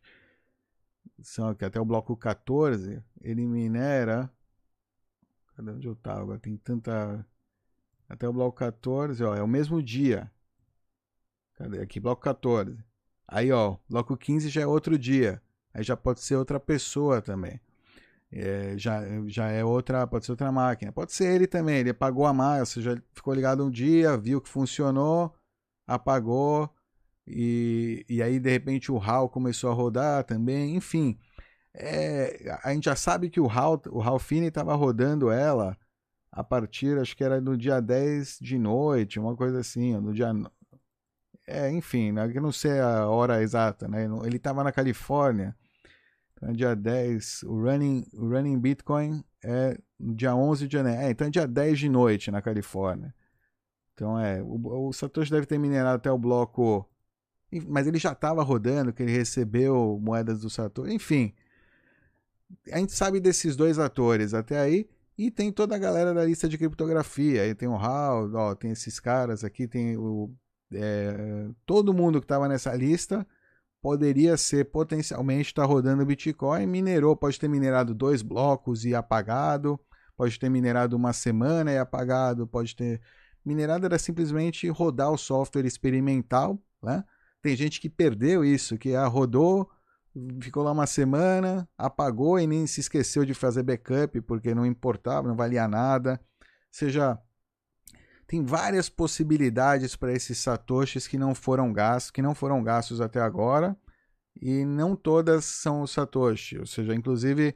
[1.21, 4.31] São até o bloco 14, ele minera.
[5.55, 6.39] Cadê onde eu tava?
[6.39, 7.23] Tem tanta.
[8.09, 10.31] Até o bloco 14, ó, é o mesmo dia.
[11.55, 11.81] Cadê?
[11.81, 12.77] Aqui, bloco 14.
[13.27, 15.41] Aí, ó, bloco 15 já é outro dia.
[15.73, 17.59] Aí já pode ser outra pessoa também.
[18.31, 20.91] É, já, já é outra, pode ser outra máquina.
[20.91, 24.39] Pode ser ele também, ele apagou a máquina, você já ficou ligado um dia, viu
[24.41, 25.33] que funcionou,
[25.85, 26.69] apagou,
[27.27, 31.17] e, e aí de repente o HAL começou a rodar também, enfim.
[31.73, 35.77] É, a gente já sabe que o HAL, o HAL Fini estava rodando ela
[36.31, 40.31] a partir, acho que era no dia 10 de noite, uma coisa assim, no dia...
[41.51, 44.05] É, enfim, né, eu não sei a hora exata, né?
[44.25, 45.55] Ele estava na Califórnia,
[46.41, 50.99] então, dia 10, o Running, o running Bitcoin é dia 11 de janeiro.
[50.99, 53.13] É, então é dia 10 de noite na Califórnia.
[53.93, 56.89] Então é, o, o Satoshi deve ter minerado até o bloco.
[57.67, 60.91] Mas ele já estava rodando, que ele recebeu moedas do Satoshi.
[60.93, 61.33] Enfim,
[62.71, 64.89] a gente sabe desses dois atores até aí.
[65.17, 67.43] E tem toda a galera da lista de criptografia.
[67.43, 70.33] Aí tem o Hal, ó, tem esses caras aqui, tem o.
[70.73, 73.25] É, todo mundo que estava nessa lista
[73.81, 79.79] poderia ser potencialmente estar tá rodando Bitcoin, minerou, pode ter minerado dois blocos e apagado,
[80.15, 83.01] pode ter minerado uma semana e apagado, pode ter
[83.43, 87.03] minerado era simplesmente rodar o software experimental, né?
[87.41, 89.67] Tem gente que perdeu isso, que ah, rodou,
[90.39, 95.27] ficou lá uma semana, apagou e nem se esqueceu de fazer backup porque não importava,
[95.27, 96.21] não valia nada.
[96.69, 97.17] Seja
[98.31, 103.19] tem várias possibilidades para esses satoshis que não foram gastos, que não foram gastos até
[103.19, 103.75] agora,
[104.41, 107.53] e não todas são o satoshi, ou seja, inclusive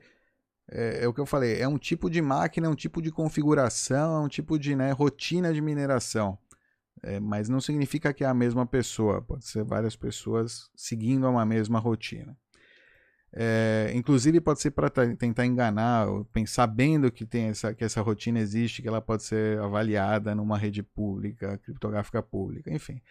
[0.70, 3.10] é, é, o que eu falei, é um tipo de máquina, é um tipo de
[3.10, 6.38] configuração, é um tipo de né, rotina de mineração.
[7.02, 11.46] É, mas não significa que é a mesma pessoa, pode ser várias pessoas seguindo uma
[11.46, 12.38] mesma rotina.
[13.38, 16.08] É, inclusive pode ser para tentar enganar,
[16.48, 20.82] sabendo que, tem essa, que essa rotina existe, que ela pode ser avaliada numa rede
[20.82, 23.02] pública, criptográfica pública, enfim.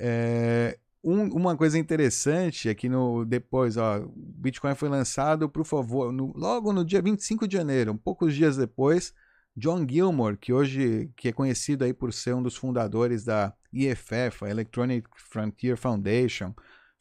[0.00, 6.10] É, um, uma coisa interessante é que no, depois, o Bitcoin foi lançado, por favor,
[6.10, 9.12] no, logo no dia 25 de janeiro, poucos dias depois,
[9.54, 14.46] John Gilmore, que hoje que é conhecido aí por ser um dos fundadores da EFF,
[14.46, 16.54] a Electronic Frontier Foundation,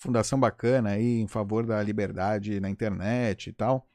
[0.03, 3.87] fundação bacana aí em favor da liberdade na internet e tal.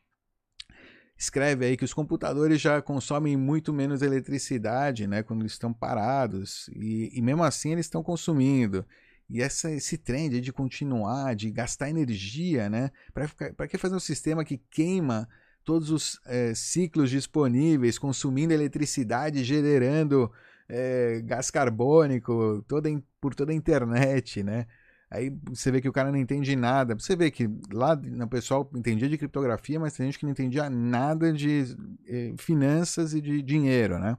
[1.17, 6.69] Escreve aí que os computadores já consomem muito menos eletricidade, né, quando eles estão parados
[6.69, 8.87] e, e mesmo assim eles estão consumindo.
[9.29, 12.91] E essa, esse trend de continuar, de gastar energia, né?
[13.13, 15.29] Para que fazer um sistema que queima
[15.63, 20.33] todos os é, ciclos disponíveis, consumindo eletricidade, gerando
[20.67, 22.89] é, gás carbônico toda,
[23.21, 24.67] por toda a internet, né?
[25.11, 26.95] Aí você vê que o cara não entende nada.
[26.95, 30.69] Você vê que lá o pessoal entendia de criptografia, mas tem gente que não entendia
[30.69, 34.19] nada de eh, finanças e de dinheiro, né?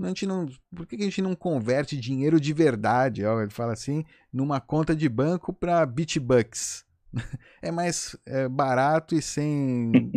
[0.00, 3.72] A gente não, por que a gente não converte dinheiro de verdade, ó, ele fala
[3.72, 6.85] assim, numa conta de banco para Bitbucks?
[7.62, 10.12] É mais é, barato e sem,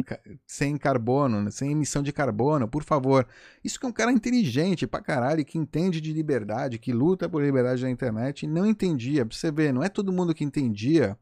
[0.46, 1.50] sem carbono, né?
[1.50, 3.26] sem emissão de carbono, por favor.
[3.64, 7.42] Isso que é um cara inteligente pra caralho, que entende de liberdade, que luta por
[7.42, 9.26] liberdade na internet, e não entendia.
[9.26, 11.18] Pra você ver, não é todo mundo que entendia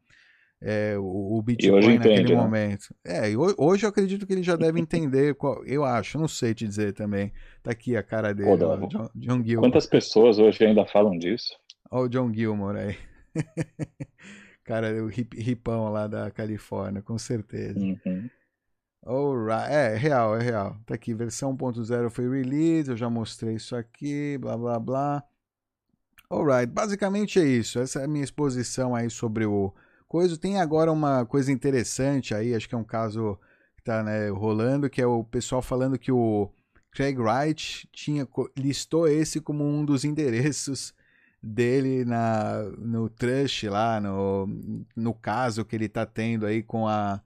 [0.61, 2.41] é, o, o Bitcoin naquele entende, né?
[2.41, 2.93] momento.
[3.05, 3.21] É,
[3.57, 6.93] hoje eu acredito que ele já deve entender, qual, eu acho, não sei te dizer
[6.93, 7.31] também.
[7.61, 9.69] Tá aqui a cara dele, Pô, ó, John, John Gilmore.
[9.69, 11.55] Quantas pessoas hoje ainda falam disso?
[11.89, 12.97] Olha o John Gilmore aí.
[14.67, 17.79] Cara, o hip, hipão lá da Califórnia, com certeza.
[17.79, 18.29] Uhum.
[19.05, 19.71] Alright.
[19.71, 20.77] É, é real, é real.
[20.85, 25.23] Tá aqui, versão 1.0 foi release, eu já mostrei isso aqui, blá blá blá.
[26.29, 27.79] Alright, basicamente é isso.
[27.79, 29.73] Essa é a minha exposição aí sobre o
[30.05, 30.37] coisa.
[30.37, 33.39] Tem agora uma coisa interessante aí, acho que é um caso
[33.77, 36.51] que tá né, rolando, que é o pessoal falando que o
[36.91, 38.27] Craig Wright tinha,
[38.57, 40.93] listou esse como um dos endereços
[41.41, 44.47] dele na, no Trush lá, no,
[44.95, 47.21] no caso que ele tá tendo aí com a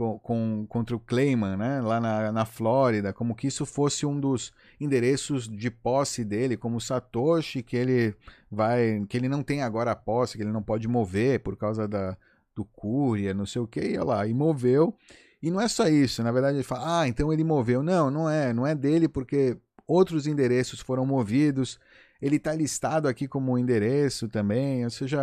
[0.00, 4.18] com, com, contra o Clayman, né, lá na, na Flórida, como que isso fosse um
[4.18, 8.14] dos endereços de posse dele, como Satoshi, que ele
[8.50, 11.86] vai, que ele não tem agora a posse, que ele não pode mover por causa
[11.86, 12.16] da,
[12.54, 14.96] do Curia, não sei o que, e lá, e moveu.
[15.42, 17.82] E não é só isso, na verdade ele fala, ah, então ele moveu.
[17.82, 21.78] Não, não é, não é dele porque outros endereços foram movidos.
[22.20, 25.20] Ele está listado aqui como endereço também, ou seja,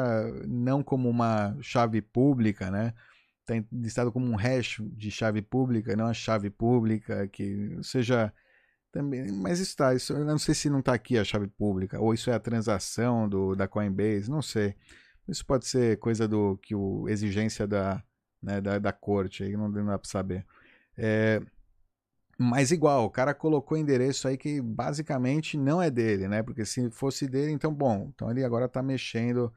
[0.47, 2.93] não como uma chave pública, né?
[3.41, 8.33] Está listado como um hash de chave pública, não a chave pública, que seja
[8.91, 12.13] também, mas está, isso, eu não sei se não está aqui a chave pública, ou
[12.13, 14.75] isso é a transação do, da Coinbase, não sei.
[15.27, 18.03] Isso pode ser coisa do que o exigência da,
[18.41, 20.45] né, da, da corte, aí não, não dá para saber.
[20.97, 21.41] É,
[22.37, 26.43] mas igual, o cara colocou endereço aí que basicamente não é dele, né?
[26.43, 29.51] Porque se fosse dele, então bom, então ele agora está mexendo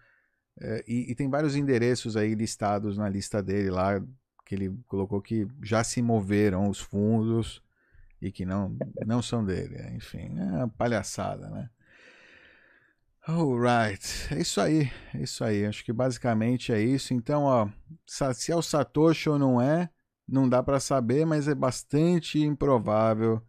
[0.61, 4.01] é, e, e, tem vários endereços aí listados na lista dele lá,
[4.45, 7.62] que ele colocou que já se moveram os fundos
[8.21, 9.77] e que não, não são dele.
[9.97, 11.71] Enfim, é uma palhaçada, né?
[13.27, 15.64] Alright, é isso aí, é isso aí.
[15.64, 17.14] Acho que basicamente é isso.
[17.14, 17.69] Então, ó,
[18.07, 19.88] se é o Satoshi ou não é,
[20.31, 23.43] não dá para saber, mas é bastante improvável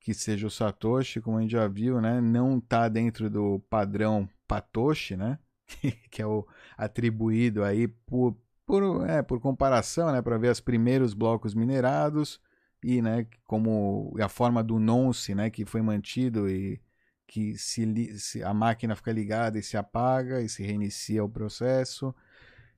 [0.00, 2.20] que seja o Satoshi, como a gente já viu, né?
[2.20, 5.38] Não está dentro do padrão Patoshi, né?
[6.10, 11.14] que é o atribuído aí por, por, é, por comparação, né, para ver os primeiros
[11.14, 12.40] blocos minerados
[12.82, 16.80] e, né, como a forma do nonce, né, que foi mantido e
[17.26, 22.14] que se, se, a máquina fica ligada e se apaga e se reinicia o processo.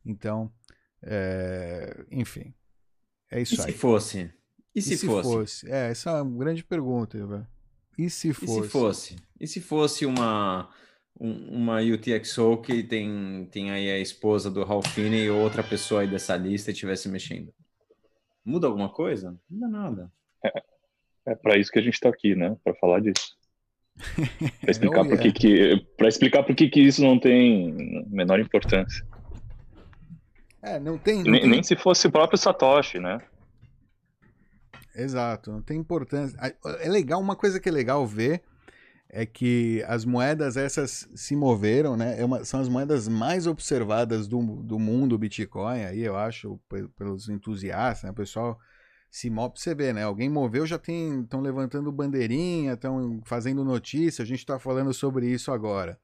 [0.05, 0.53] Então,
[1.03, 2.53] é, enfim,
[3.33, 3.73] é isso e aí.
[3.73, 4.31] Se fosse?
[4.75, 5.29] E se, e se fosse?
[5.29, 5.71] fosse?
[5.71, 7.47] É, essa é uma grande pergunta, Ivan.
[7.99, 8.61] E se fosse?
[8.61, 9.17] E se fosse?
[9.41, 10.71] E se fosse uma
[11.19, 16.03] um, uma UTXO que tem, tem aí a esposa do Ralph Finney ou outra pessoa
[16.03, 17.53] aí dessa lista estivesse mexendo.
[18.45, 19.31] Muda alguma coisa?
[19.49, 20.13] Não muda nada.
[20.45, 20.63] É,
[21.27, 22.57] é para isso que a gente está aqui, né?
[22.65, 23.37] Para falar disso.
[24.63, 25.11] Para explicar, oh, yeah.
[25.11, 29.07] por que, que, explicar por que, que isso não tem menor importância.
[30.63, 33.21] É, não tem, nem, nem se fosse o próprio Satoshi, né?
[34.95, 36.39] Exato, não tem importância.
[36.81, 38.43] É legal, uma coisa que é legal ver
[39.09, 42.19] é que as moedas essas se moveram, né?
[42.19, 46.59] É uma, são as moedas mais observadas do, do mundo Bitcoin, aí eu acho,
[46.97, 48.11] pelos entusiastas, né?
[48.11, 48.59] O pessoal
[49.11, 50.05] se move, você vê, né?
[50.05, 55.27] Alguém moveu, já tem, estão levantando bandeirinha, estão fazendo notícia, a gente está falando sobre
[55.27, 55.99] isso agora.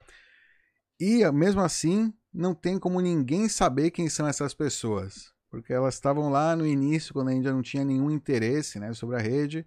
[1.00, 6.30] E mesmo assim, não tem como ninguém saber quem são essas pessoas, porque elas estavam
[6.30, 9.66] lá no início, quando ainda não tinha nenhum interesse, né, sobre a rede,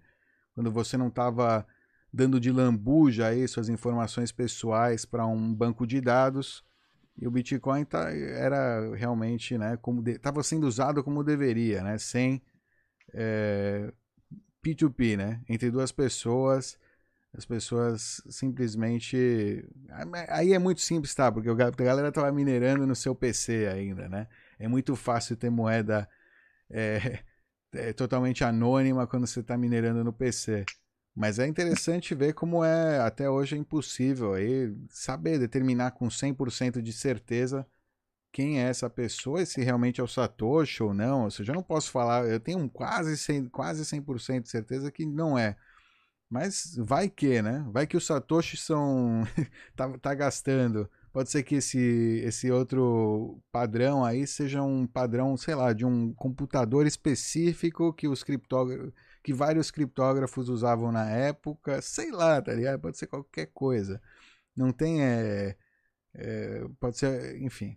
[0.54, 1.66] quando você não estava
[2.12, 6.62] dando de lambuja aí suas informações pessoais para um banco de dados.
[7.16, 12.42] E o Bitcoin tá, era realmente, né, como estava sendo usado como deveria, né, sem
[13.12, 13.92] é,
[14.64, 16.78] P2P, né, entre duas pessoas,
[17.34, 19.66] as pessoas simplesmente,
[20.28, 24.26] aí é muito simples, tá, porque a galera estava minerando no seu PC ainda, né,
[24.58, 26.08] é muito fácil ter moeda
[26.70, 27.20] é,
[27.72, 30.64] é totalmente anônima quando você está minerando no PC.
[31.14, 36.80] Mas é interessante ver como é, até hoje é impossível aí saber, determinar com 100%
[36.80, 37.66] de certeza
[38.32, 41.24] quem é essa pessoa e se realmente é o Satoshi ou não.
[41.24, 45.04] Ou seja, eu não posso falar, eu tenho quase 100%, quase 100% de certeza que
[45.04, 45.54] não é.
[46.32, 47.62] Mas vai que, né?
[47.70, 49.22] Vai que os Satoshi são.
[49.76, 50.90] tá, tá gastando.
[51.12, 56.14] Pode ser que esse, esse outro padrão aí seja um padrão, sei lá, de um
[56.14, 62.80] computador específico que os criptógrafos que vários criptógrafos usavam na época, sei lá, tá ligado?
[62.80, 64.00] Pode ser qualquer coisa.
[64.56, 65.02] Não tem.
[65.02, 65.54] É,
[66.14, 67.76] é, pode ser, enfim.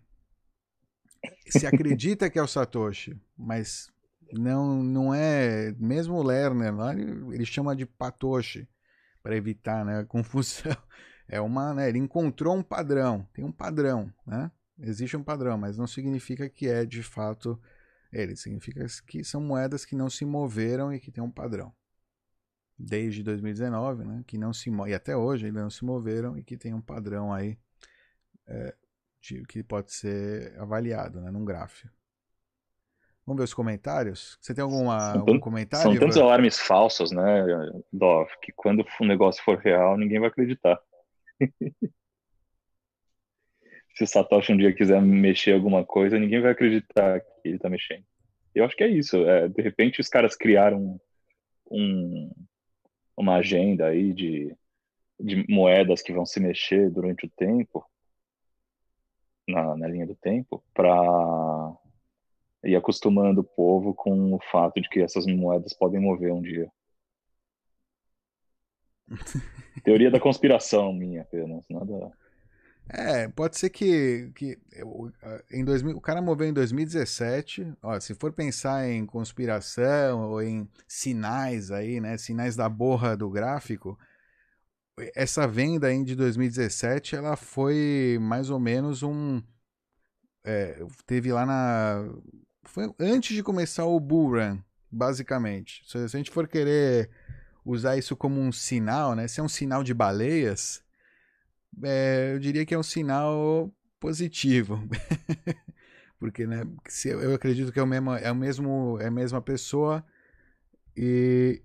[1.49, 3.91] Se acredita que é o Satoshi, mas
[4.33, 5.73] não, não é.
[5.77, 8.67] Mesmo o Lerner lá, ele, ele chama de Patoshi,
[9.21, 10.75] para evitar né, confusão.
[11.27, 14.51] É uma, né, ele encontrou um padrão, tem um padrão, né?
[14.77, 17.59] Existe um padrão, mas não significa que é de fato
[18.11, 21.73] ele significa que são moedas que não se moveram e que tem um padrão.
[22.77, 26.57] Desde 2019, né, que não se e até hoje ainda não se moveram e que
[26.57, 27.57] tem um padrão aí
[28.47, 28.75] é,
[29.47, 31.91] que pode ser avaliado, né, num gráfico.
[33.25, 34.37] Vamos ver os comentários?
[34.39, 35.83] Você tem alguma, São algum comentário?
[35.83, 36.25] São tantos Ivan?
[36.25, 37.43] alarmes falsos, né,
[37.91, 40.79] Dov, que quando o negócio for real, ninguém vai acreditar.
[43.95, 47.69] Se o Satoshi um dia quiser mexer alguma coisa, ninguém vai acreditar que ele está
[47.69, 48.03] mexendo.
[48.53, 49.17] Eu acho que é isso.
[49.25, 50.99] é, de repente, os caras criaram
[51.71, 52.29] um,
[53.17, 54.55] uma agenda aí de,
[55.19, 57.85] de moedas que vão se mexer durante o tempo,
[59.47, 61.73] na, na linha do tempo, para
[62.65, 66.69] ir acostumando o povo com o fato de que essas moedas podem mover um dia.
[69.83, 72.11] Teoria da conspiração minha apenas, nada.
[72.87, 75.09] É, pode ser que, que o-
[75.51, 77.73] em 2000, o cara moveu em 2017.
[77.81, 82.17] Ó, se for pensar em conspiração ou em sinais aí, né?
[82.17, 83.97] Sinais da borra do gráfico,
[85.15, 89.41] essa venda aí de 2017, ela foi mais ou menos um.
[90.43, 92.05] é, teve lá na.
[92.65, 94.59] Foi antes de começar o Bull Run,
[94.91, 95.83] basicamente.
[95.87, 97.09] Se, a gente for querer
[97.63, 99.27] usar isso como um sinal, né?
[99.27, 100.83] Se é um sinal de baleias,
[101.83, 104.79] é, eu diria que é um sinal positivo.
[106.19, 109.41] Porque, né, se eu, acredito que é o mesmo, é o mesmo, é a mesma
[109.41, 110.03] pessoa
[110.95, 111.61] e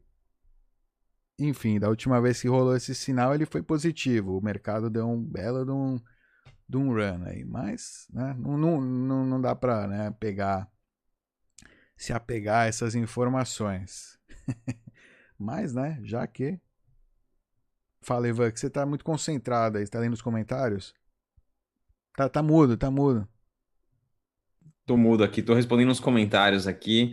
[1.38, 4.36] enfim, da última vez que rolou esse sinal, ele foi positivo.
[4.36, 5.98] O mercado deu um belo de um,
[6.68, 10.68] de um run aí, mas, né, não, não, não, dá pra, né, pegar
[12.00, 14.18] se apegar a essas informações.
[15.38, 16.58] mas, né, já que
[18.02, 19.84] Fala, Ivan, que você tá muito concentrado aí.
[19.84, 20.94] Você tá lendo os comentários?
[22.16, 23.28] Tá, tá mudo, tá mudo.
[24.86, 27.12] Tô mudo aqui, tô respondendo uns comentários aqui.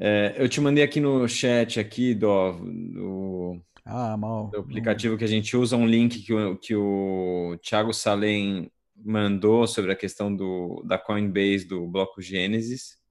[0.00, 2.52] É, eu te mandei aqui no chat aqui do,
[2.94, 4.48] do, Ah, mal.
[4.48, 9.66] do aplicativo que a gente usa um link que o, que o Thiago Salem mandou
[9.66, 13.01] sobre a questão do, da Coinbase do bloco Gênesis.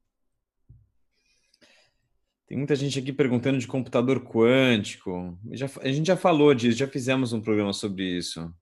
[2.52, 5.38] Tem muita gente aqui perguntando de computador quântico.
[5.54, 8.54] Já, a gente já falou disso, já fizemos um programa sobre isso.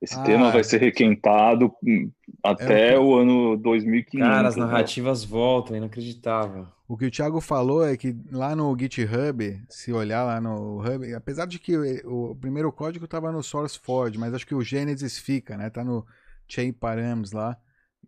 [0.00, 2.08] Esse Ah, tema vai ser requentado hum,
[2.40, 4.28] até É o o ano 2500.
[4.28, 4.64] Cara, as né?
[4.64, 6.68] narrativas voltam, inacreditável.
[6.86, 11.12] O que o Thiago falou é que lá no GitHub, se olhar lá no Hub,
[11.14, 15.18] apesar de que o, o primeiro código estava no SourceForge, mas acho que o Genesis
[15.18, 15.68] fica, né?
[15.68, 16.06] Tá no
[16.46, 17.56] chain params lá.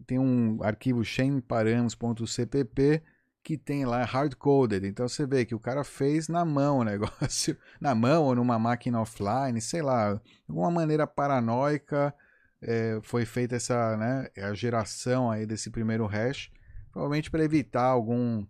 [0.07, 3.03] Tem um arquivo chainparams.cpp
[3.43, 4.87] que tem lá hard-coded.
[4.87, 8.59] Então você vê que o cara fez na mão o negócio, na mão ou numa
[8.59, 12.15] máquina offline, sei lá, de alguma maneira paranoica
[12.63, 16.51] é, foi feita essa, né, a geração aí desse primeiro hash,
[16.93, 18.47] provavelmente para evitar algum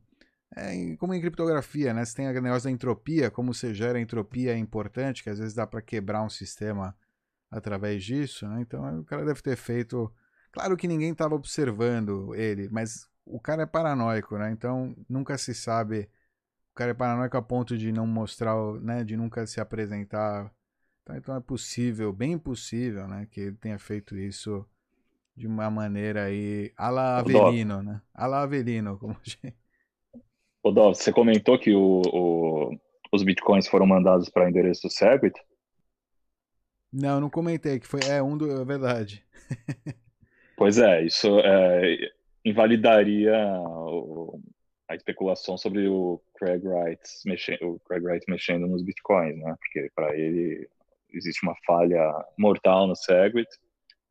[0.57, 2.05] é, como em criptografia, né?
[2.05, 5.55] Você tem o negócio da entropia, como você gera entropia é importante, que às vezes
[5.55, 6.97] dá para quebrar um sistema
[7.51, 8.61] através disso, né?
[8.61, 10.13] Então o cara deve ter feito.
[10.51, 14.51] Claro que ninguém estava observando ele, mas o cara é paranoico, né?
[14.53, 16.11] Então nunca se sabe.
[16.73, 19.05] O cara é paranoico a ponto de não mostrar, né?
[19.05, 20.53] De nunca se apresentar.
[21.03, 23.27] Então, então é possível, bem possível, né?
[23.31, 24.67] Que ele tenha feito isso
[25.37, 26.73] de uma maneira aí.
[26.77, 27.61] A la Ô, Doc.
[27.61, 28.03] Avelino, né?
[28.15, 29.57] A la Avelino, como a gente
[30.63, 32.71] Ô, Dov, você comentou que o, o-
[33.13, 35.39] os bitcoins foram mandados para o endereço do Segwit.
[36.93, 38.01] Não, não comentei que foi.
[38.05, 38.51] É um do.
[38.51, 39.25] É verdade.
[40.57, 42.11] Pois é, isso é,
[42.45, 44.41] invalidaria o-
[44.89, 49.55] a especulação sobre o Craig Wright mexendo, o Craig Wright mexendo nos bitcoins, né?
[49.61, 50.69] Porque para ele
[51.13, 52.03] existe uma falha
[52.39, 53.49] mortal no Segwit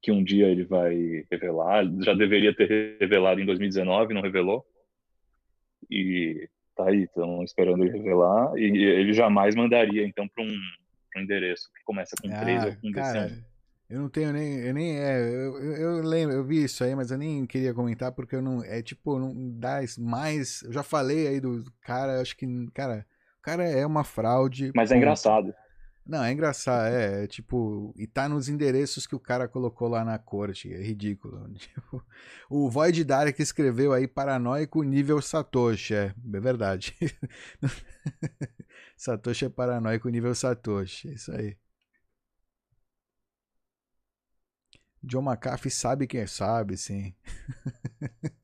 [0.01, 1.84] que um dia ele vai revelar.
[2.01, 4.65] Já deveria ter revelado em 2019, não revelou.
[5.89, 8.57] E tá aí, estão esperando ele revelar.
[8.57, 10.57] E ele jamais mandaria então para um,
[11.17, 13.43] um endereço que começa com 3 ou Ah, com cara, decênio.
[13.89, 14.59] Eu não tenho nem.
[14.59, 14.99] Eu nem.
[14.99, 18.41] É, eu, eu, lembro, eu vi isso aí, mas eu nem queria comentar porque eu
[18.41, 18.63] não.
[18.63, 20.61] É tipo, não dá mais.
[20.61, 22.45] Eu já falei aí do cara, acho que.
[22.73, 23.05] Cara,
[23.39, 24.71] o cara é uma fraude.
[24.75, 25.53] Mas é engraçado.
[26.05, 30.03] Não, é engraçado, é, é tipo, e tá nos endereços que o cara colocou lá
[30.03, 31.47] na corte, é ridículo.
[31.53, 32.03] Tipo,
[32.49, 36.95] o Void Dark escreveu aí paranoico nível Satoshi, é, é verdade.
[38.97, 41.55] Satoshi é paranoico nível Satoshi, é isso aí.
[45.04, 47.14] John McAfee sabe quem sabe, sim.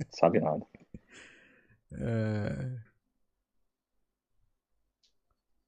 [0.10, 0.66] Sabe nada.
[1.92, 2.78] É...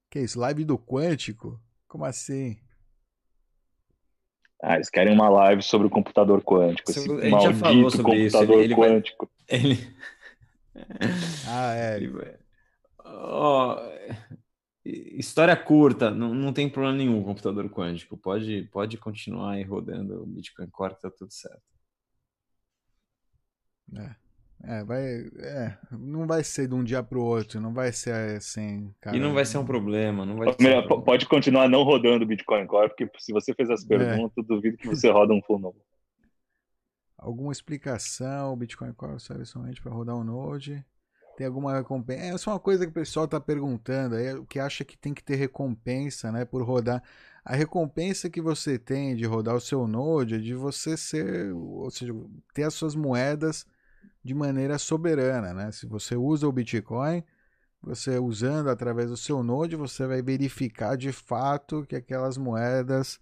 [0.09, 1.59] Que isso, live do Quântico?
[1.87, 2.57] Como assim?
[4.63, 6.89] Ah, eles querem uma live sobre o computador quântico.
[6.89, 9.29] Isso- Esse a gente já maldito falou sobre isso, computador ele- ele vai- quântico.
[9.47, 9.97] Ele.
[11.47, 11.95] Ah, é.
[11.97, 12.37] ele vai-
[12.99, 13.77] Ó,
[15.17, 18.17] história curta, não, não tem problema nenhum com o computador quântico.
[18.17, 21.61] Pode, pode continuar aí rodando o Bitcoin Core, tá tudo certo.
[23.95, 24.15] É.
[24.63, 25.03] É, vai.
[25.37, 29.15] É, não vai ser de um dia pro outro, não vai ser assim, cara.
[29.15, 31.05] E não vai ser um problema, não vai ser um Melhor, problema.
[31.05, 34.77] pode continuar não rodando o Bitcoin Core, porque se você fez as perguntas, eu duvido
[34.77, 35.77] que você roda um full node.
[37.17, 38.53] Alguma explicação?
[38.53, 40.85] O Bitcoin Core serve somente para rodar um Node?
[41.37, 42.23] Tem alguma recompensa?
[42.23, 44.97] É, Essa é uma coisa que o pessoal tá perguntando aí, o que acha que
[44.97, 47.03] tem que ter recompensa, né, por rodar.
[47.45, 51.91] A recompensa que você tem de rodar o seu Node é de você ser, ou
[51.91, 52.11] seja,
[52.55, 53.67] ter as suas moedas
[54.23, 55.71] de maneira soberana, né?
[55.71, 57.23] Se você usa o Bitcoin,
[57.83, 63.19] você usando através do seu Node, você vai verificar de fato que aquelas moedas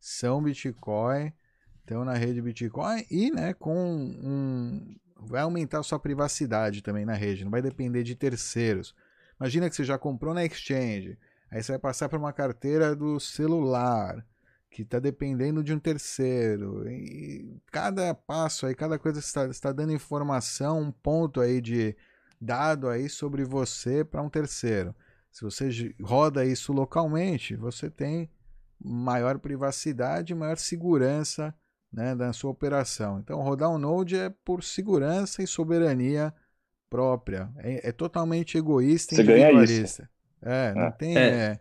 [0.00, 1.32] são Bitcoin,
[1.80, 7.14] estão na rede Bitcoin e, né, com um vai aumentar a sua privacidade também na
[7.14, 8.94] rede, não vai depender de terceiros.
[9.38, 11.18] Imagina que você já comprou na exchange,
[11.50, 14.24] aí você vai passar para uma carteira do celular
[14.70, 16.88] que está dependendo de um terceiro.
[16.88, 21.96] E cada passo aí, cada coisa está, está dando informação, um ponto aí de
[22.40, 24.94] dado aí sobre você para um terceiro.
[25.30, 28.30] Se você roda isso localmente, você tem
[28.80, 31.54] maior privacidade, maior segurança
[31.92, 33.18] né, da sua operação.
[33.18, 36.32] Então, rodar um Node é por segurança e soberania
[36.90, 37.48] própria.
[37.58, 40.08] É, é totalmente egoísta e Você ganha individualista.
[40.42, 40.90] É, não É.
[40.92, 41.16] tem.
[41.16, 41.20] É.
[41.20, 41.60] é,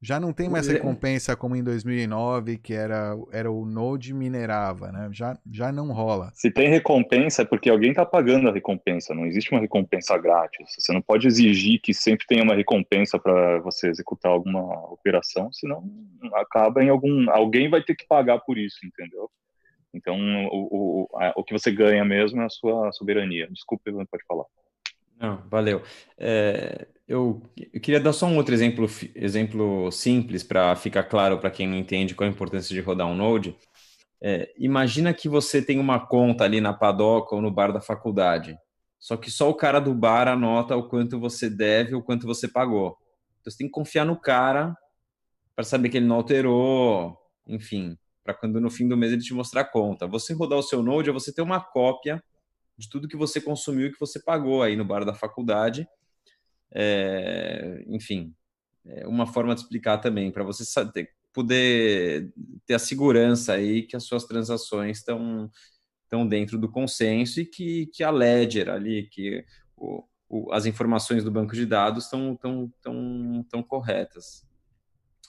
[0.00, 0.74] já não tem mais É.
[0.74, 5.08] recompensa como em 2009, que era, era o Node minerava, né?
[5.12, 6.30] Já, já não rola.
[6.34, 9.12] Se tem recompensa, é porque alguém está pagando a recompensa.
[9.12, 10.72] Não existe uma recompensa grátis.
[10.78, 15.82] Você não pode exigir que sempre tenha uma recompensa para você executar alguma operação, senão
[16.34, 17.28] acaba em algum.
[17.32, 19.28] Alguém vai ter que pagar por isso, entendeu?
[19.94, 20.16] Então,
[20.50, 23.48] o, o, a- o que você ganha mesmo é a sua soberania.
[23.50, 24.44] Desculpe, não pode falar.
[25.20, 25.82] Não, valeu.
[26.16, 31.50] É, eu, eu queria dar só um outro exemplo, exemplo simples para ficar claro para
[31.50, 33.56] quem não entende qual a importância de rodar um Node.
[34.22, 38.58] É, imagina que você tem uma conta ali na padoca ou no bar da faculdade,
[38.98, 42.48] só que só o cara do bar anota o quanto você deve ou quanto você
[42.48, 42.96] pagou.
[43.40, 44.76] Então você tem que confiar no cara
[45.56, 47.16] para saber que ele não alterou,
[47.46, 47.96] enfim,
[48.28, 50.06] para quando no fim do mês ele te mostrar a conta.
[50.06, 52.22] Você rodar o seu Node é você ter uma cópia
[52.76, 55.88] de tudo que você consumiu e que você pagou aí no bar da faculdade.
[56.70, 58.34] É, enfim,
[58.84, 62.30] é uma forma de explicar também, para você sa- ter- poder
[62.66, 65.50] ter a segurança aí que as suas transações estão
[66.04, 69.42] estão dentro do consenso e que, que a ledger ali, que
[69.74, 74.46] o, o- as informações do banco de dados estão tão, tão, tão corretas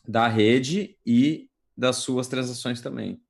[0.06, 1.49] da rede e
[1.80, 3.22] das suas transações também.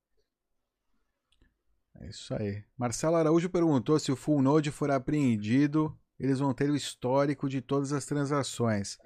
[2.01, 2.63] É isso aí.
[2.77, 7.61] Marcelo Araújo perguntou se o Full Node for apreendido, eles vão ter o histórico de
[7.61, 8.97] todas as transações.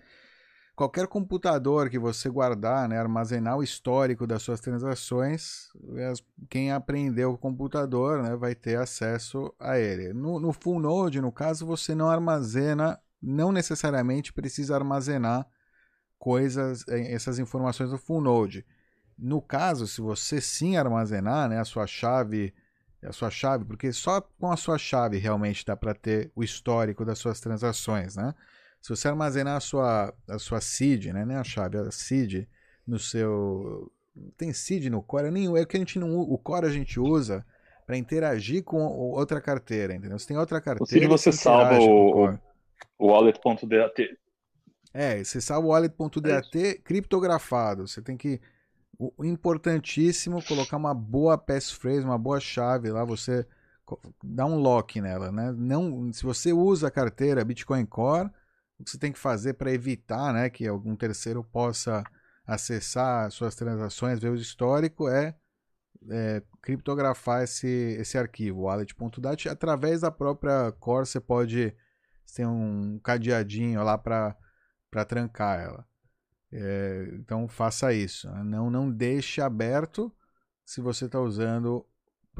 [0.76, 5.70] Qualquer computador que você guardar, né, armazenar o histórico das suas transações,
[6.12, 10.14] as- quem apreendeu o computador né, vai ter acesso a ele.
[10.14, 15.48] No, no Full Node, no caso, você não armazena, não necessariamente precisa armazenar
[16.20, 18.66] coisas, eh, essas informações no Full Node.
[19.18, 22.53] No caso, se você sim armazenar né, a sua chave
[23.05, 27.03] a sua chave, porque só com a sua chave realmente dá para ter o histórico
[27.03, 28.34] das suas transações, né?
[28.82, 31.26] Se você armazenar a sua, a sua seed, né?
[31.26, 32.47] Nem a chave, a seed
[32.88, 33.91] no seu...
[34.38, 35.32] Tem seed no Core?
[35.32, 36.18] Nem, é que a gente não...
[36.18, 37.45] O Core a gente usa
[37.86, 40.18] para interagir com o- outra carteira, entendeu?
[40.18, 40.86] Você tem outra carteira...
[40.89, 42.39] seed você salva o- Core.
[42.97, 44.18] O wallet.dat.
[44.93, 47.88] É, você salva o wallet.dat criptografado.
[47.88, 48.39] Você tem que.
[49.18, 53.45] O importantíssimo colocar uma boa passphrase, uma boa chave lá, você
[54.24, 55.51] dá um lock nela, né?
[55.51, 58.30] Não, se você usa a carteira Bitcoin Core,
[58.80, 62.04] o que você tem que fazer para evitar, né, que algum terceiro possa
[62.45, 65.36] acessar suas transações, ver o histórico é,
[66.10, 67.68] é, criptografar esse,
[67.99, 71.76] esse arquivo, wallet.dat, através da própria Core você pode
[72.36, 74.36] tem um cadeadinho lá para
[75.08, 75.88] trancar ela.
[76.56, 78.30] É, então faça isso.
[78.30, 78.43] né?
[78.43, 80.12] Não, não deixe aberto
[80.64, 81.86] se você está usando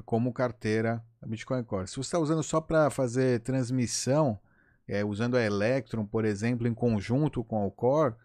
[0.05, 1.88] como carteira a Bitcoin Core.
[1.88, 4.39] Se você está usando só para fazer transmissão,
[4.88, 8.16] é, usando a Electron, por exemplo, em conjunto com o Core,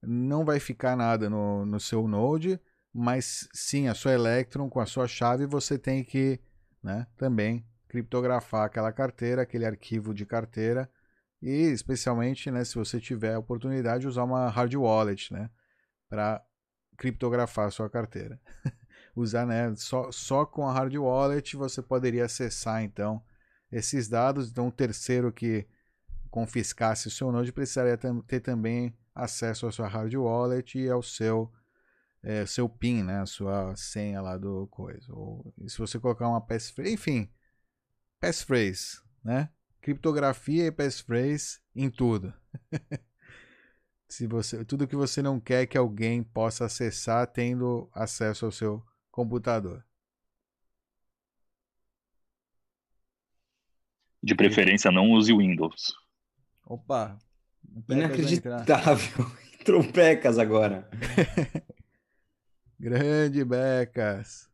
[0.00, 2.60] não vai ficar nada no, no seu Node,
[2.92, 6.38] mas sim, a sua Electron com a sua chave você tem que
[6.82, 10.88] né, também criptografar aquela carteira, aquele arquivo de carteira
[11.44, 15.50] e especialmente, né, se você tiver a oportunidade de usar uma hard wallet, né,
[16.08, 16.42] para
[16.96, 18.40] criptografar a sua carteira.
[19.14, 23.22] usar, né, só, só com a hard wallet você poderia acessar então
[23.70, 24.50] esses dados.
[24.50, 25.68] Então, o terceiro que
[26.30, 31.52] confiscasse o seu node precisaria ter também acesso à sua hard wallet e ao seu
[32.22, 35.12] é, seu PIN, né, a sua senha lá do coisa.
[35.12, 37.30] Ou se você colocar uma passphrase, enfim,
[38.18, 39.50] passphrase, né?
[39.84, 42.32] Criptografia e passphrase em tudo.
[44.08, 48.82] Se você, tudo que você não quer que alguém possa acessar tendo acesso ao seu
[49.10, 49.84] computador.
[54.22, 55.92] De preferência, não use o Windows.
[56.64, 57.18] Opa!
[57.86, 59.30] Inacreditável.
[59.60, 60.88] Entrou Pecas agora.
[62.80, 64.48] Grande Becas.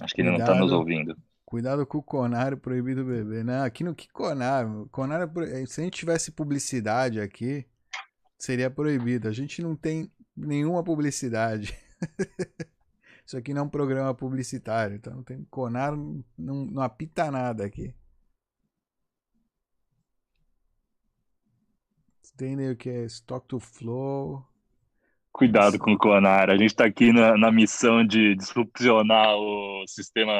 [0.00, 0.78] Acho que ele não está nos Cuidado.
[0.78, 1.16] ouvindo.
[1.44, 3.44] Cuidado com o Conar proibido beber.
[3.44, 4.66] Não, aqui no que Conar?
[4.90, 7.64] Conar é pro- se a gente tivesse publicidade aqui,
[8.38, 9.28] seria proibido.
[9.28, 11.76] A gente não tem nenhuma publicidade.
[13.24, 16.24] Isso aqui não é um programa publicitário, então não tem Conar não,
[16.66, 17.94] não apita nada aqui.
[22.36, 24.44] Tem o que é Stock to Flow.
[25.34, 26.48] Cuidado com o Conar.
[26.48, 30.32] A gente está aqui na, na missão de disrupcionar o sistema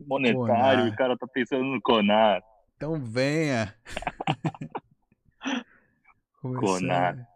[0.00, 0.86] monetário Conar.
[0.86, 2.42] e o cara tá pensando no Conar.
[2.74, 3.76] Então venha.
[6.40, 7.28] Conar.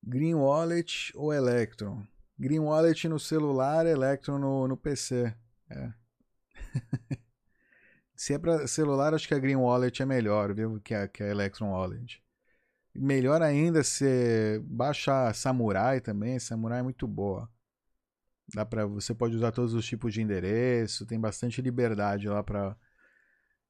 [0.00, 2.06] Green Wallet ou Electron?
[2.38, 5.34] Green Wallet no celular, Electron no, no PC.
[5.68, 5.92] É.
[8.14, 10.80] Se é para celular, acho que a Green Wallet é melhor, viu?
[10.80, 12.22] Que a, que a Electron Wallet.
[12.94, 16.38] Melhor ainda se baixar Samurai também.
[16.38, 17.48] Samurai é muito boa.
[18.52, 21.06] Dá pra, você pode usar todos os tipos de endereço.
[21.06, 22.76] Tem bastante liberdade lá para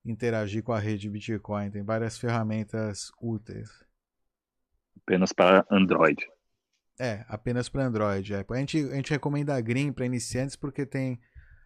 [0.04, 1.70] interagir com a rede Bitcoin.
[1.70, 3.68] Tem várias ferramentas úteis.
[4.96, 6.26] Apenas para Android.
[6.98, 8.34] É, apenas para Android.
[8.34, 8.44] É.
[8.48, 11.20] A, gente, a gente recomenda a Green para iniciantes porque tem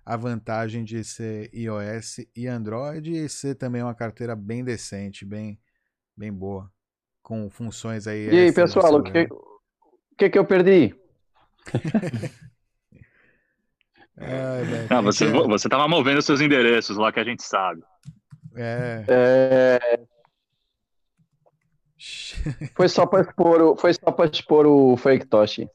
[0.05, 5.59] a vantagem de ser iOS e Android e ser também uma carteira bem decente, bem,
[6.17, 6.71] bem boa,
[7.25, 8.27] com funções aí.
[8.27, 10.95] E aí, pessoal, o que, o que que eu perdi?
[14.17, 17.83] Ai, Ah, você, você tava movendo seus endereços lá que a gente sabe.
[18.57, 19.79] é, É,
[22.77, 25.69] foi só para expor, o- foi só para expor o fake Toshi.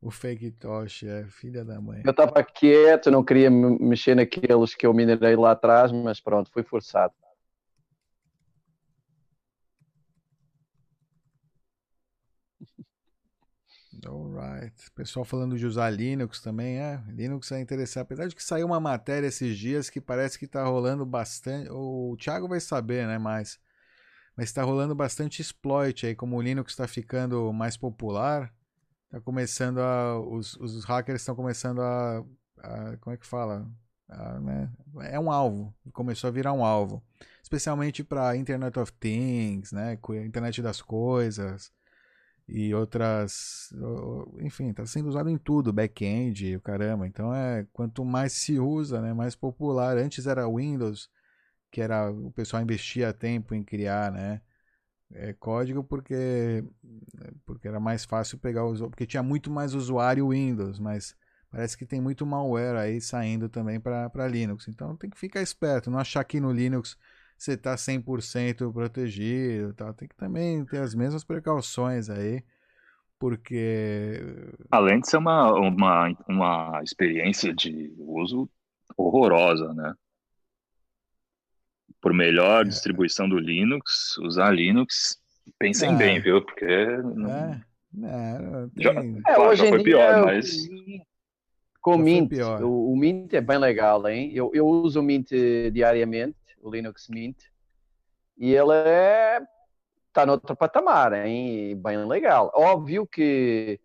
[0.00, 2.02] o fake Tosh, é filha da mãe.
[2.04, 6.50] Eu estava quieto, não queria me- mexer naqueles que eu minerei lá atrás, mas pronto,
[6.52, 7.12] fui forçado.
[14.04, 14.90] Alright.
[14.94, 17.02] Pessoal falando de usar Linux também, é.
[17.08, 18.02] Linux é interessante.
[18.02, 21.68] Apesar de que saiu uma matéria esses dias que parece que tá rolando bastante.
[21.70, 23.16] O Thiago vai saber, né?
[23.18, 23.58] Mas,
[24.36, 26.14] mas tá rolando bastante exploit aí.
[26.14, 28.52] Como o Linux está ficando mais popular,
[29.10, 30.20] tá começando a.
[30.20, 32.18] Os, os hackers estão começando a,
[32.58, 33.68] a- Como é que fala?
[34.08, 34.70] A, né,
[35.10, 35.74] É um alvo.
[35.92, 37.02] Começou a virar um alvo.
[37.42, 39.98] Especialmente para Internet of Things, né?
[40.26, 41.72] Internet das coisas
[42.48, 43.70] e outras,
[44.40, 47.06] enfim, está sendo usado em tudo, back-end, o caramba.
[47.06, 49.96] Então é quanto mais se usa, né, mais popular.
[49.98, 51.10] Antes era Windows,
[51.70, 54.40] que era o pessoal investia tempo em criar, né,
[55.12, 56.64] é, código porque
[57.44, 61.16] porque era mais fácil pegar os, porque tinha muito mais usuário Windows, mas
[61.50, 64.68] parece que tem muito malware aí saindo também para Linux.
[64.68, 66.96] Então tem que ficar esperto, não achar que no Linux
[67.36, 69.92] você está 100% protegido, tal.
[69.94, 72.42] tem que também ter as mesmas precauções aí,
[73.18, 74.20] porque
[74.70, 78.48] Além de ser uma, uma, uma experiência de uso
[78.96, 79.94] horrorosa, né?
[82.00, 82.68] Por melhor É.
[82.68, 85.18] distribuição do Linux, usar Linux,
[85.58, 85.96] pensem É.
[85.96, 86.42] bem, viu?
[86.42, 86.66] Porque
[86.98, 91.02] não- é, né, Já- tem- É, Claro, hoje já em foi pior, o mas- Mint-
[91.80, 92.32] com Já o Mint,
[92.62, 94.30] o, o Mint é bem legal, hein?
[94.34, 95.30] Eu, eu uso o Mint
[95.72, 97.36] diariamente, o Linux Mint,
[98.36, 99.40] e ele é
[100.08, 101.70] está noutro patamar, hein?
[101.70, 102.50] E Bem legal.
[102.54, 103.78] Óbvio que,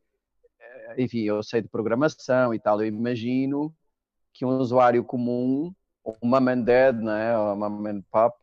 [0.59, 3.73] eh, enfim, eu sei de programação e tal, eu imagino
[4.33, 5.73] que um usuário comum,
[6.03, 7.37] ou uma man dead, né?
[7.37, 8.35] Ou uma man pop,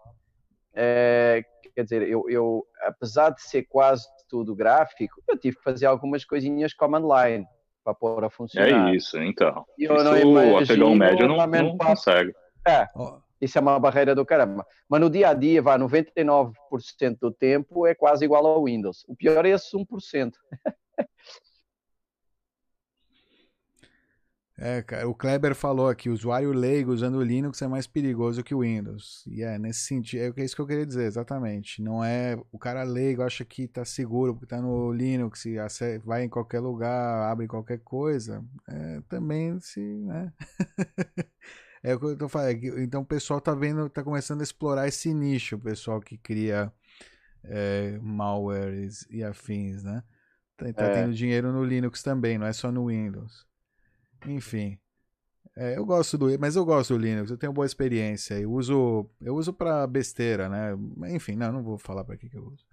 [0.74, 1.42] é,
[1.74, 6.24] quer dizer, eu, eu, apesar de ser quase tudo gráfico, eu tive que fazer algumas
[6.24, 7.46] coisinhas command line
[7.82, 8.90] para pôr a funcionar.
[8.90, 9.64] É isso, então.
[9.78, 11.90] E eu isso não o imagino apegão médio não, não pop.
[11.90, 12.34] consegue.
[12.66, 14.66] É, ó, isso é uma barreira do caramba.
[14.88, 16.52] Mas no dia a dia, vá, 99%
[17.20, 19.04] do tempo é quase igual ao Windows.
[19.08, 20.32] O pior é esse 1%.
[24.60, 28.52] É, cara, o Kleber falou aqui, usuário leigo usando o Linux é mais perigoso que
[28.52, 29.24] o Windows.
[29.28, 31.80] E é, nesse sentido, é isso que eu queria dizer, exatamente.
[31.80, 35.44] Não é, o cara leigo acha que tá seguro porque tá no Linux
[36.04, 38.44] vai em qualquer lugar, abre qualquer coisa.
[38.66, 40.32] É, também se, né?
[41.82, 42.50] É o que eu tô falando.
[42.50, 46.16] é Então o pessoal tá vendo, tá começando a explorar esse nicho, o pessoal que
[46.18, 46.72] cria
[47.44, 50.02] é, malwares e afins, né?
[50.56, 50.94] Tá, tá É.
[50.94, 53.46] tendo dinheiro no Linux também, não é só no Windows.
[54.26, 54.78] Enfim.
[55.56, 58.38] É, eu gosto do, mas eu gosto do Linux, eu tenho boa experiência.
[58.38, 60.70] Eu uso, eu uso para besteira, né?
[61.14, 62.64] Enfim, não, não vou falar para que que eu uso.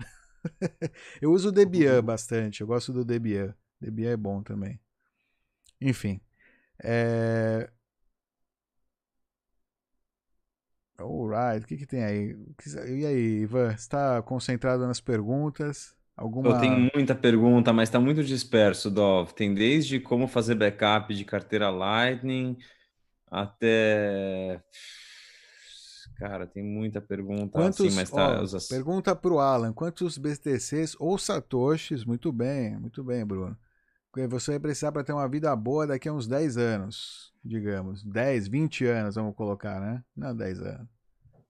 [1.22, 3.56] eu uso o Debian bastante, eu gosto do Debian.
[3.82, 4.80] Debian é bom também.
[5.82, 6.22] Enfim.
[6.84, 7.70] É...
[10.98, 12.36] Alright, o que que tem aí?
[12.88, 15.96] E aí, Ivan, você está concentrado nas perguntas?
[16.16, 16.44] Alguma...
[16.44, 19.34] Eu tenho muita pergunta, mas está muito disperso, Dov.
[19.34, 22.58] Tem desde como fazer backup de carteira Lightning
[23.32, 24.62] até.
[26.18, 28.30] Cara, tem muita pergunta Quantos, assim, mas tá.
[28.30, 33.58] ó, os- Pergunta pro Alan, quantos BTCs ou Satoshis, muito bem, muito bem, Bruno.
[34.30, 38.04] Você vai precisar para ter uma vida boa daqui a uns 10 anos, digamos.
[38.04, 40.04] 10, 20 anos, vamos colocar, né?
[40.16, 40.88] Não, 10 anos.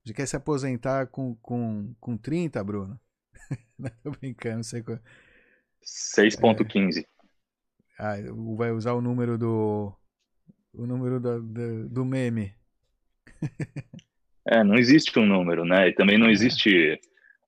[0.04, 2.98] Você quer se aposentar com, com, com 30, Bruno?
[3.78, 4.98] Não, tô brincando, não sei qual.
[5.84, 7.04] 6.15.
[7.98, 8.14] Ah,
[8.56, 9.92] vai usar o número do.
[10.72, 12.54] O número do, do, do meme.
[14.48, 15.88] É, não existe um número, né?
[15.88, 17.00] E também não existe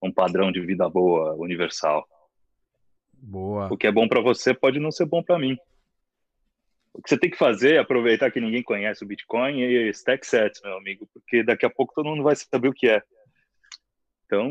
[0.03, 2.07] um padrão de vida boa universal.
[3.21, 3.73] Boa.
[3.73, 5.57] O que é bom para você pode não ser bom para mim.
[6.93, 10.27] O que você tem que fazer é aproveitar que ninguém conhece o Bitcoin e stack
[10.27, 13.03] sets, meu amigo, porque daqui a pouco todo mundo vai saber o que é.
[14.27, 14.51] Então,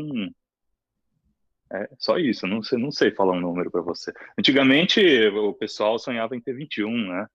[1.70, 2.46] é só isso.
[2.46, 4.12] Não sei, não sei falar um número para você.
[4.38, 7.26] Antigamente, o pessoal sonhava em ter 21, né?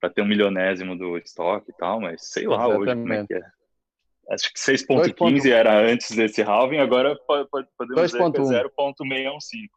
[0.00, 3.34] Para ter um milionésimo do estoque e tal, mas sei lá hoje como é que
[3.34, 3.59] é.
[4.30, 8.70] Acho que 6.15 era antes desse halving, agora po- po- podemos dizer que é 2.1.
[8.78, 9.70] 0.615.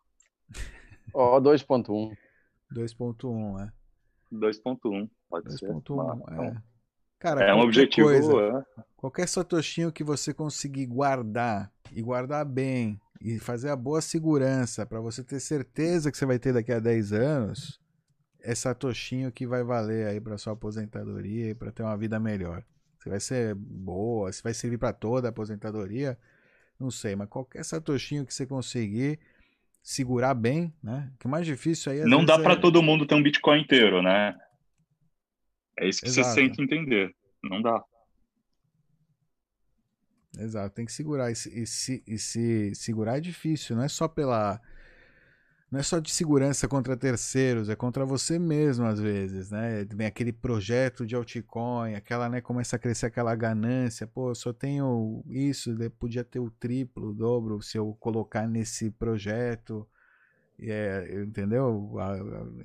[1.13, 2.15] Ó, 2.1.
[2.71, 3.71] 2.1, é.
[4.31, 5.69] 2.1, pode ser.
[5.69, 6.55] 2.1, Ah, é.
[7.19, 8.07] Cara, É um objetivo.
[8.09, 8.33] coisa,
[8.77, 8.83] é.
[8.97, 14.99] Qualquer satoshinho que você conseguir guardar e guardar bem e fazer a boa segurança para
[14.99, 17.79] você ter certeza que você vai ter daqui a 10 anos,
[18.41, 22.63] é satoshinho que vai valer aí para sua aposentadoria e para ter uma vida melhor.
[23.03, 26.17] Se vai ser boa, se vai servir para toda a aposentadoria,
[26.79, 29.19] não sei, mas qualquer satoshinho que você conseguir
[29.81, 31.11] segurar bem, né?
[31.13, 33.21] O que é mais difícil aí às Não dá para é- todo mundo ter um
[33.21, 34.39] Bitcoin inteiro, né?
[35.77, 36.29] É isso que Exato.
[36.29, 37.13] você que entender.
[37.43, 37.83] Não dá.
[40.39, 41.29] Exato, tem que segurar.
[41.29, 44.61] E se, e se- e se segurar é difícil, não é só pela.
[45.73, 49.83] Não é só de segurança contra terceiros, é contra você mesmo às vezes, né?
[49.85, 52.41] Vem aquele projeto de altcoin, aquela, né?
[52.41, 57.13] Começa a crescer aquela ganância, pô, eu só tenho isso, podia ter o triplo, o
[57.15, 59.87] dobro se eu colocar nesse projeto.
[60.59, 61.91] É, entendeu?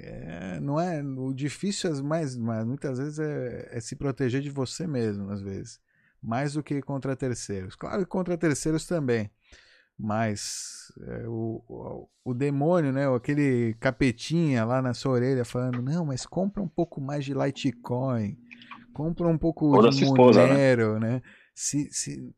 [0.01, 4.51] É, não é o difícil, as mais, mas muitas vezes é, é se proteger de
[4.51, 5.81] você mesmo, às vezes
[6.23, 7.75] mais do que contra terceiros.
[7.75, 9.31] Claro que contra terceiros também,
[9.99, 16.07] mas é, o, o, o demônio, né, aquele capetinha lá na sua orelha falando, não,
[16.07, 18.39] mas compra um pouco mais de Litecoin,
[18.95, 20.49] compra um pouco Ou da de esposa, né?
[20.49, 21.21] Monero, né?
[21.55, 22.33] Se, se,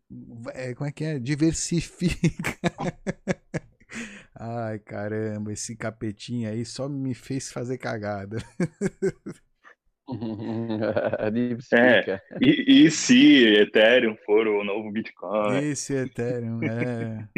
[0.54, 1.18] é, como é que é?
[1.18, 2.56] Diversifica.
[4.34, 8.38] Ai, caramba, esse capetinha aí só me fez fazer cagada.
[11.30, 12.22] Diversifica.
[12.40, 15.70] E, e se Ethereum for o novo Bitcoin?
[15.70, 17.28] Esse Ethereum, é.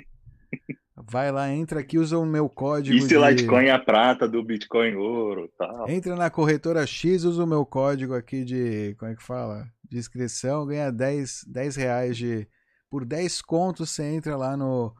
[0.95, 2.97] Vai lá, entra aqui, usa o meu código.
[2.97, 3.17] E se de...
[3.17, 5.89] Litecoin é a prata do Bitcoin ouro tal?
[5.89, 8.95] Entra na corretora X, usa o meu código aqui de.
[8.99, 9.67] Como é que fala?
[9.89, 12.47] De inscrição, ganha 10, 10 reais de.
[12.89, 14.95] Por 10 contos você entra lá no,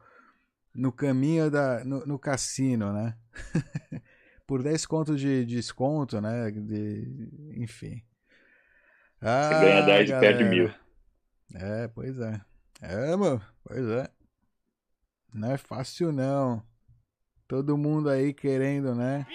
[0.75, 1.85] no caminho da.
[1.85, 3.15] no, no cassino, né?
[4.45, 6.51] Por 10 contos de desconto, né?
[6.51, 8.01] De, enfim.
[9.21, 10.49] Ah, Você ganha 10 e perde galera.
[10.49, 10.71] mil.
[11.55, 12.41] É, pois é.
[12.81, 14.09] É, mano, pois é.
[15.33, 16.61] Não é fácil não.
[17.47, 19.25] Todo mundo aí querendo, né?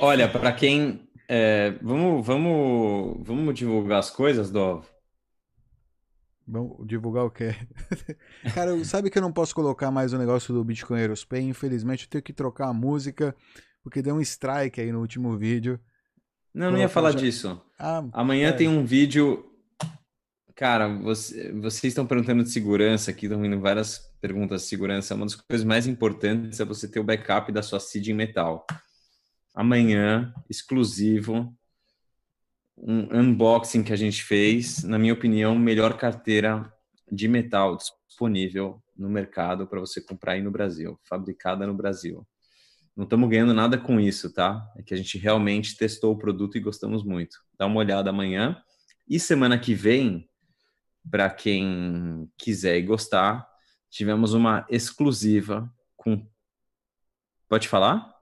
[0.00, 1.08] Olha, para quem.
[1.28, 4.84] é, vamos, vamos, vamos divulgar as coisas, Dov?
[6.46, 7.54] Vamos divulgar o quê?
[8.54, 11.42] Cara, sabe que eu não posso colocar mais o negócio do Bitcoinheiros Pay?
[11.42, 13.34] Infelizmente eu tenho que trocar a música,
[13.82, 15.80] porque deu um strike aí no último vídeo.
[16.56, 17.60] Não, não ia falar já- disso.
[17.78, 18.52] Ah, Amanhã é.
[18.52, 19.44] tem um vídeo.
[20.54, 25.14] Cara, você- vocês estão perguntando de segurança aqui, estão vindo várias perguntas de segurança.
[25.14, 28.66] Uma das coisas mais importantes é você ter o backup da sua seed em metal.
[29.54, 31.54] Amanhã, exclusivo,
[32.78, 36.72] um unboxing que a gente fez, na minha opinião, melhor carteira
[37.12, 37.76] de metal
[38.08, 42.26] disponível no mercado para você comprar aí no Brasil, fabricada no Brasil.
[42.96, 44.72] Não estamos ganhando nada com isso, tá?
[44.74, 47.36] É que a gente realmente testou o produto e gostamos muito.
[47.58, 48.62] Dá uma olhada amanhã.
[49.06, 50.30] E semana que vem,
[51.10, 53.46] para quem quiser e gostar,
[53.90, 56.26] tivemos uma exclusiva com.
[57.46, 58.14] Pode falar?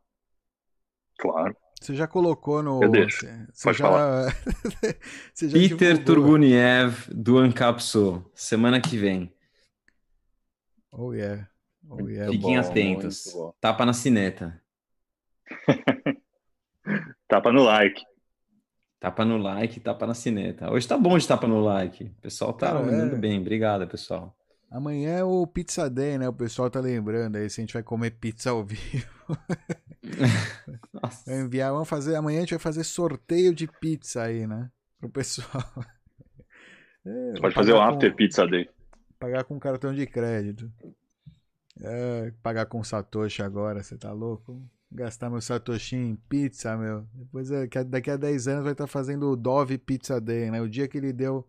[1.19, 1.57] Claro.
[1.81, 2.83] Você já colocou no.
[2.83, 3.21] Eu deixo.
[3.21, 3.85] Você, você Pode já...
[3.85, 4.37] falar.
[5.33, 6.05] você já Peter divulgou.
[6.05, 9.33] Turguniev do Ancapsu, semana que vem.
[10.91, 11.49] Oh, yeah.
[11.89, 12.33] Oh, yeah.
[12.33, 13.25] Fiquem bom, atentos.
[13.61, 14.64] Tapa na cineta.
[17.29, 18.03] Tapa no like.
[19.01, 20.71] Tapa no like, tapa na cineta.
[20.73, 22.05] Hoje tá bom de tapa no like.
[22.05, 23.19] O pessoal tá Cara, mandando é.
[23.19, 23.41] bem.
[23.41, 24.35] Obrigado, pessoal.
[24.71, 26.29] Amanhã é o Pizza Day, né?
[26.29, 29.07] O pessoal tá lembrando aí se a gente vai comer pizza ao vivo.
[30.93, 31.31] Nossa.
[31.31, 32.17] Vai enviar, vamos fazer.
[32.17, 34.71] Amanhã a gente vai fazer sorteio de pizza aí, né?
[34.99, 35.63] Pro pessoal.
[37.07, 38.67] É, Pode fazer o pagar com- After Pizza Day.
[39.21, 40.73] Pagar com cartão de crédito.
[41.83, 44.67] É, pagar com Satoshi agora, você tá louco?
[44.91, 47.03] Gastar meu Satoshi em pizza, meu.
[47.15, 50.61] Depois, é, daqui a 10 anos vai estar fazendo o Dove Pizza Day, né?
[50.61, 51.47] O dia que ele deu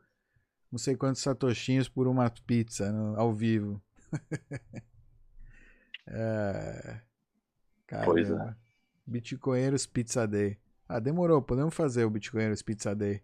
[0.71, 3.81] não sei quantos satoshinhos por uma pizza no- ao vivo.
[6.07, 7.01] é,
[8.03, 8.57] Pois caramba.
[9.05, 10.57] Bitcoinheiros Pizza Day.
[10.87, 13.21] Ah, demorou, podemos fazer o Bitcoinheiros Pizza Day.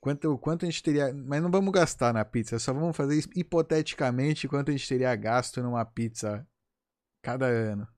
[0.00, 1.12] Quanto, quanto a gente teria.
[1.14, 5.62] Mas não vamos gastar na pizza, só vamos fazer hipoteticamente quanto a gente teria gasto
[5.62, 6.46] numa pizza
[7.22, 7.88] cada ano.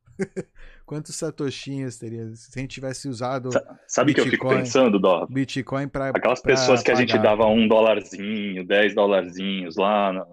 [0.85, 4.99] Quantos satoshinhos teria se a gente tivesse usado Sa- Sabe o que eu fico pensando,
[5.01, 5.27] Dó?
[5.27, 10.25] Bitcoin para Aquelas pessoas que a gente dava um dólarzinho, dez dólarzinhos lá no,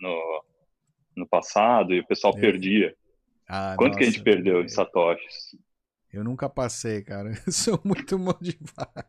[0.00, 0.44] no,
[1.16, 2.40] no- passado e o pessoal É.
[2.40, 2.94] perdia.
[3.76, 5.54] Quanto que a gente perdeu de satoshis?
[6.12, 7.30] Eu nunca passei, cara.
[7.46, 9.06] Eu sou muito mão de vaca.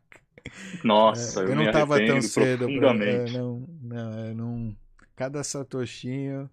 [0.83, 2.67] Nossa, É, eu, eu me não tava tão cedo.
[2.79, 4.77] Pra, é, não, não, é, não.
[5.15, 6.49] Cada satoshinho.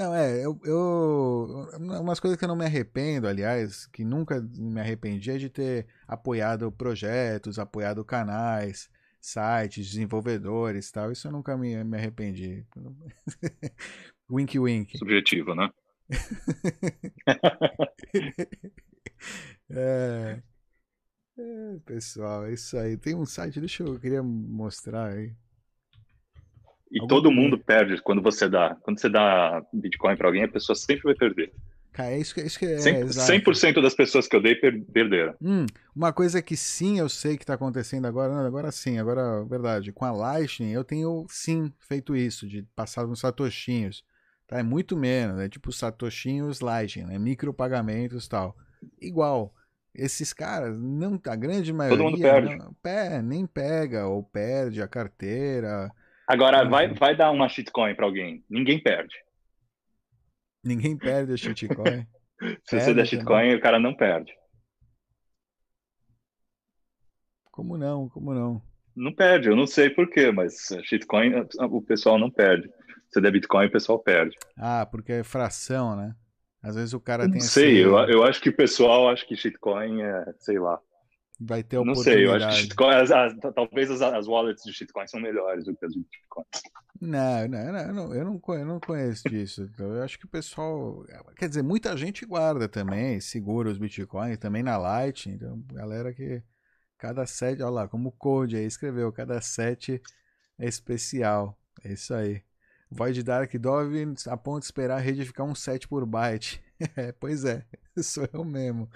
[0.00, 1.68] Não, é, eu, eu.
[1.78, 5.86] Umas coisas que eu não me arrependo, aliás, que nunca me arrependi, é de ter
[6.08, 8.88] apoiado projetos, apoiado canais,
[9.20, 11.12] sites, desenvolvedores e tal.
[11.12, 12.64] Isso eu nunca me, me arrependi.
[14.30, 14.96] wink, wink.
[14.96, 15.70] Subjetivo, né?
[19.72, 20.42] É.
[21.38, 22.96] É, pessoal, é isso aí.
[22.96, 25.34] Tem um site, deixa eu, eu queria mostrar aí.
[26.90, 28.76] E Algum todo mundo perde quando você dá.
[28.82, 31.52] Quando você dá Bitcoin para alguém, a pessoa sempre vai perder.
[31.92, 32.76] Cara, é isso que, é isso que é.
[32.76, 33.32] 100%, exato.
[33.32, 35.34] 100% das pessoas que eu dei per- perderam.
[35.40, 39.44] Hum, uma coisa que sim eu sei que está acontecendo agora, não, agora sim, agora
[39.44, 39.92] verdade.
[39.92, 44.04] Com a Lightning eu tenho sim feito isso, de passar uns satoshinhos.
[44.46, 44.58] Tá?
[44.58, 47.18] É muito menos, é tipo satoshinhos Lightning, né?
[47.18, 48.56] Micropagamentos e tal.
[49.00, 49.52] Igual,
[49.94, 52.56] esses caras, não, a grande maioria mundo perde.
[52.56, 55.90] não- pé, nem pega ou perde a carteira.
[56.30, 56.70] Agora, Uhum.
[56.70, 58.44] vai, vai dar uma shitcoin para alguém.
[58.48, 59.14] Ninguém perde.
[60.64, 62.06] Ninguém perde a shitcoin.
[62.64, 64.32] Se você Perde der shitcoin, o cara não perde.
[67.50, 68.08] Como não?
[68.08, 68.62] Como não?
[68.94, 72.68] Não perde, eu não sei porquê, mas shitcoin o pessoal não perde.
[73.08, 74.36] Se você der Bitcoin, o pessoal perde.
[74.56, 76.14] Ah, porque é fração, né?
[76.62, 79.26] Às vezes o cara tem não sei, esse- eu, eu acho que o pessoal acha
[79.26, 80.78] que shitcoin é, sei lá.
[81.40, 84.72] Vai ter Não sei, eu acho que shitcoin, as- as- talvez as, as wallets de
[84.72, 86.44] shitcoin são melhores do que as de Bitcoin.
[87.00, 89.62] Não, não, não, eu não, eu não conheço, disso.
[89.62, 91.04] Então, eu acho que o pessoal.
[91.36, 95.28] Quer dizer, muita gente guarda também, segura os bitcoins, também na Light.
[95.28, 96.42] Então, galera que.
[96.98, 100.02] Cada set, olha lá, como o Code aí escreveu, cada set
[100.58, 101.58] é especial.
[101.82, 102.42] É isso aí.
[102.90, 106.60] Void Dark Dove a ponto de esperar a rede ficar um set por byte.
[106.96, 107.62] É, pois é,
[108.02, 108.88] sou eu mesmo.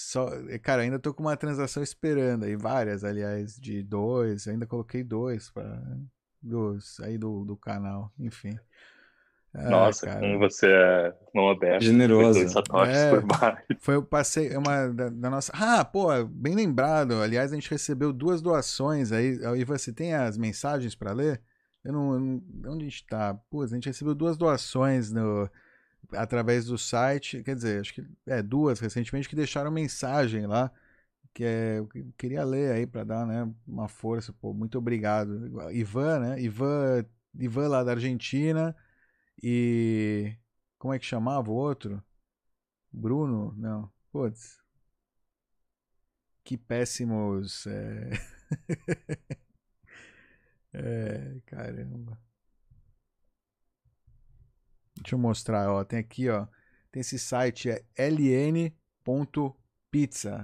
[0.00, 0.30] Só,
[0.62, 5.50] cara, ainda tô com uma transação esperando aí, várias, aliás, de dois, ainda coloquei dois
[5.50, 5.82] para
[6.40, 8.56] dos aí do, do canal, enfim.
[9.52, 11.84] Ah, Nossa, cara, como você é mão aberta.
[11.84, 12.38] Generoso.
[12.86, 13.74] É.
[13.80, 15.50] Foi eu passei é uma da, da nossa.
[15.52, 17.14] Ah, pô, bem lembrado.
[17.20, 19.36] Aliás, a gente recebeu duas doações aí.
[19.56, 21.42] E você tem as mensagens para ler?
[21.82, 22.42] Eu não, eu não-
[22.72, 23.34] Onde a gente tá?
[23.50, 25.50] Pô, a gente recebeu duas doações no
[26.12, 27.42] através do site.
[27.42, 30.70] Quer dizer, acho que é duas recentemente que deixaram mensagem lá.
[31.34, 34.32] Que é, eu que- queria ler aí para dar, né, uma força.
[34.32, 35.70] Pô, muito obrigado.
[35.72, 36.40] Ivan, né?
[36.42, 37.04] Ivan,
[37.38, 38.74] Ivan lá da Argentina
[39.42, 40.34] e
[40.78, 42.02] como é que chamava o outro?
[42.92, 43.52] Bruno?
[43.56, 43.90] Não.
[44.12, 44.58] Putz.
[46.44, 47.66] Que péssimos.
[47.66, 48.10] É...
[50.72, 52.18] é, caramba.
[55.02, 55.84] Deixa eu mostrar, ó.
[55.84, 56.46] Tem aqui, ó.
[56.90, 58.74] Tem esse site, é ln.pizza.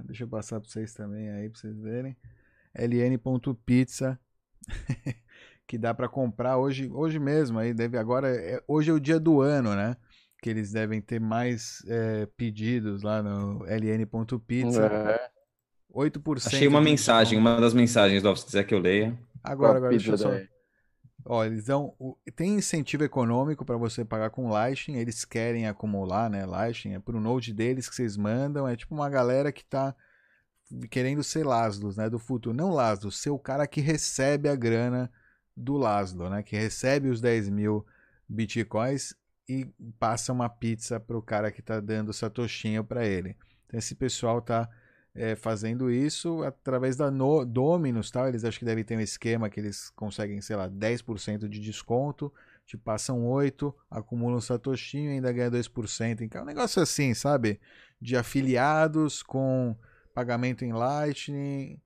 [0.06, 2.16] Deixa eu passar para vocês também aí, para vocês verem.
[2.74, 4.18] ln.pizza.
[5.66, 7.58] que dá para comprar hoje, hoje mesmo.
[7.58, 8.28] Aí deve agora.
[8.28, 9.96] é- hoje é o dia do ano, né?
[10.42, 14.86] Que eles devem ter mais é, pedidos lá no ln.pizza.
[14.86, 15.30] É.
[15.94, 19.16] 8% Achei uma mensagem, uma das mensagens, Dov, se quiser que eu leia.
[19.42, 20.30] Agora, agora, deixa eu só.
[20.30, 20.48] daí?
[21.24, 21.94] Ó, eles dão.
[21.98, 24.98] o- Tem incentivo econômico para você pagar com Lightning.
[24.98, 26.44] Eles querem acumular, né?
[26.44, 26.94] Lightning.
[26.94, 28.68] É pro node deles que vocês mandam.
[28.68, 29.94] É tipo uma galera que tá
[30.90, 32.10] querendo ser Laszlos, né?
[32.10, 32.54] Do futuro.
[32.56, 35.10] Não Laszlos, ser o cara que recebe a grana
[35.56, 36.42] do Laszlo, né?
[36.42, 37.86] Que recebe os 10 mil
[38.28, 39.14] bitcoins
[39.48, 39.66] e
[39.98, 43.36] passa uma pizza pro cara que tá dando satoshinho para ele.
[43.66, 44.68] Então esse pessoal tá
[45.14, 48.28] é, fazendo isso através da no, Dominus, tal.
[48.28, 52.32] Eles acho que devem ter um esquema que eles conseguem, sei lá, 10% de desconto,
[52.66, 56.22] te passam 8, acumulam satoshinho e ainda ganha 2%.
[56.22, 57.60] Então é um negócio assim, sabe?
[58.00, 59.76] De afiliados com
[60.14, 61.78] pagamento em Lightning.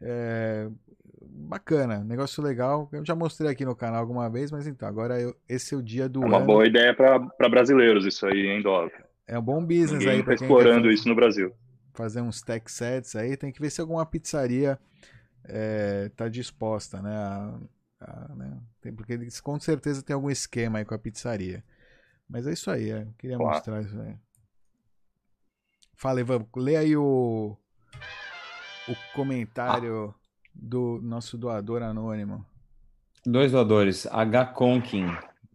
[0.00, 0.68] É,
[1.22, 2.88] bacana, negócio legal.
[2.92, 5.82] Eu já mostrei aqui no canal alguma vez, mas então, agora eu- esse é o
[5.82, 6.46] dia do É uma ano.
[6.46, 8.92] boa ideia para brasileiros isso aí, hein, Dove?
[9.26, 11.52] É um bom business Ninguém aí quem quer explorando fazer- isso no Brasil.
[11.96, 14.78] Fazer uns tech sets aí, tem que ver se alguma pizzaria
[15.44, 17.16] é, tá disposta, né?
[17.16, 17.58] a-
[18.00, 18.60] a- né?
[18.80, 21.64] Tem, porque eles com certeza tem algum esquema aí com a pizzaria.
[22.28, 23.54] Mas é isso aí, é, eu queria Claro.
[23.54, 24.16] mostrar isso aí.
[25.94, 27.56] Fala, Ivan, lê aí o,
[28.88, 30.14] o comentário
[30.54, 32.44] do nosso doador anônimo.
[33.24, 34.06] Dois doadores.
[34.06, 34.46] H.
[34.46, 35.06] Conkin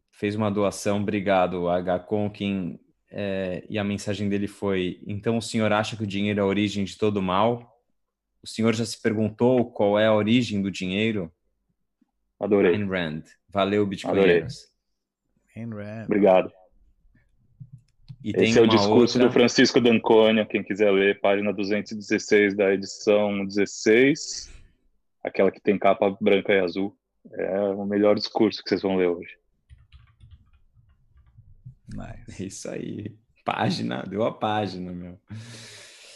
[0.10, 2.00] fez uma doação, obrigado, H.
[2.00, 2.80] Conkin.
[3.12, 6.46] É, e a mensagem dele foi: Então o senhor acha que o dinheiro é a
[6.46, 7.78] origem de todo mal?
[8.42, 11.32] O senhor já se perguntou qual é a origem do dinheiro?
[12.40, 12.74] Adorei.
[12.74, 13.24] Ayn Rand.
[13.50, 14.68] Valeu, Bitcoinheiros.
[15.56, 16.06] Ayn Rand.
[16.06, 16.52] Obrigado.
[18.24, 19.28] E tem Esse é o discurso outra...
[19.28, 24.52] do Francisco D'Anconia, quem quiser ler, página 216 da edição 16,
[25.24, 26.96] aquela que tem capa branca e azul.
[27.32, 29.41] É o melhor discurso que vocês vão ler hoje.
[31.94, 32.46] Nice.
[32.46, 33.16] Isso aí.
[33.44, 35.20] Página, deu a página, meu.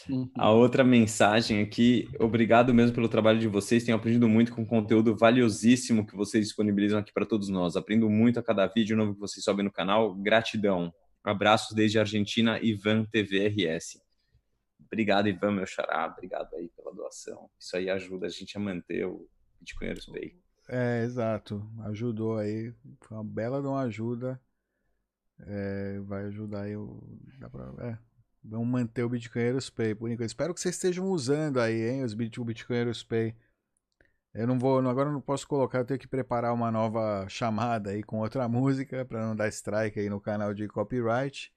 [0.09, 0.29] Uhum.
[0.37, 3.83] A outra mensagem aqui, obrigado mesmo pelo trabalho de vocês.
[3.83, 7.75] Tenho aprendido muito com o conteúdo valiosíssimo que vocês disponibilizam aqui para todos nós.
[7.75, 10.13] Aprendo muito a cada vídeo novo que vocês sobem no canal.
[10.13, 10.93] Gratidão.
[11.23, 13.99] Abraços desde a Argentina, Ivan TVRS.
[14.85, 16.05] Obrigado, Ivan, meu xará.
[16.05, 17.49] Obrigado aí pela doação.
[17.59, 19.27] Isso aí ajuda a gente a manter o
[19.59, 20.37] Bitcoinheiros Pay.
[20.69, 21.67] É, exato.
[21.85, 22.71] Ajudou aí.
[23.01, 24.39] Foi uma bela de uma ajuda.
[25.39, 27.01] É, vai ajudar o.
[27.39, 27.97] Dá pra, é,
[28.43, 30.29] vamos manter o Bitcoinheiros Pay por enquanto.
[30.29, 32.45] Espero que vocês estejam usando aí, hein, os Bit, o
[33.07, 33.35] Pay.
[34.33, 37.91] Eu não vou, agora eu não posso colocar, eu tenho que preparar uma nova chamada
[37.91, 41.53] aí com outra música para não dar strike aí no canal de copyright.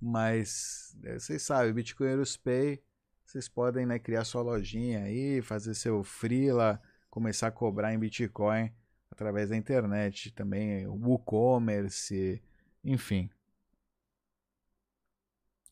[0.00, 2.82] Mas é, vocês sabem, Bitcoinheiros Pay,
[3.24, 8.72] vocês podem né, criar sua lojinha aí, fazer seu freela, começar a cobrar em Bitcoin
[9.10, 12.42] através da internet, também o WooCommerce,
[12.84, 13.30] enfim.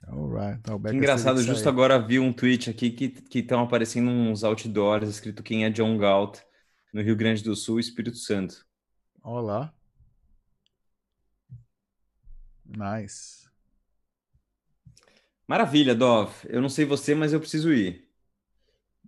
[0.07, 4.43] Alright, tá, o Que engraçado, justo agora vi um tweet aqui que estão aparecendo uns
[4.43, 6.41] outdoors escrito quem é John Galt
[6.93, 8.67] no Rio Grande do Sul, Espírito Santo.
[9.23, 9.73] Olá.
[12.67, 13.49] Nice.
[15.47, 16.33] Maravilha, Dov.
[16.45, 18.09] Eu não sei você, mas eu preciso ir.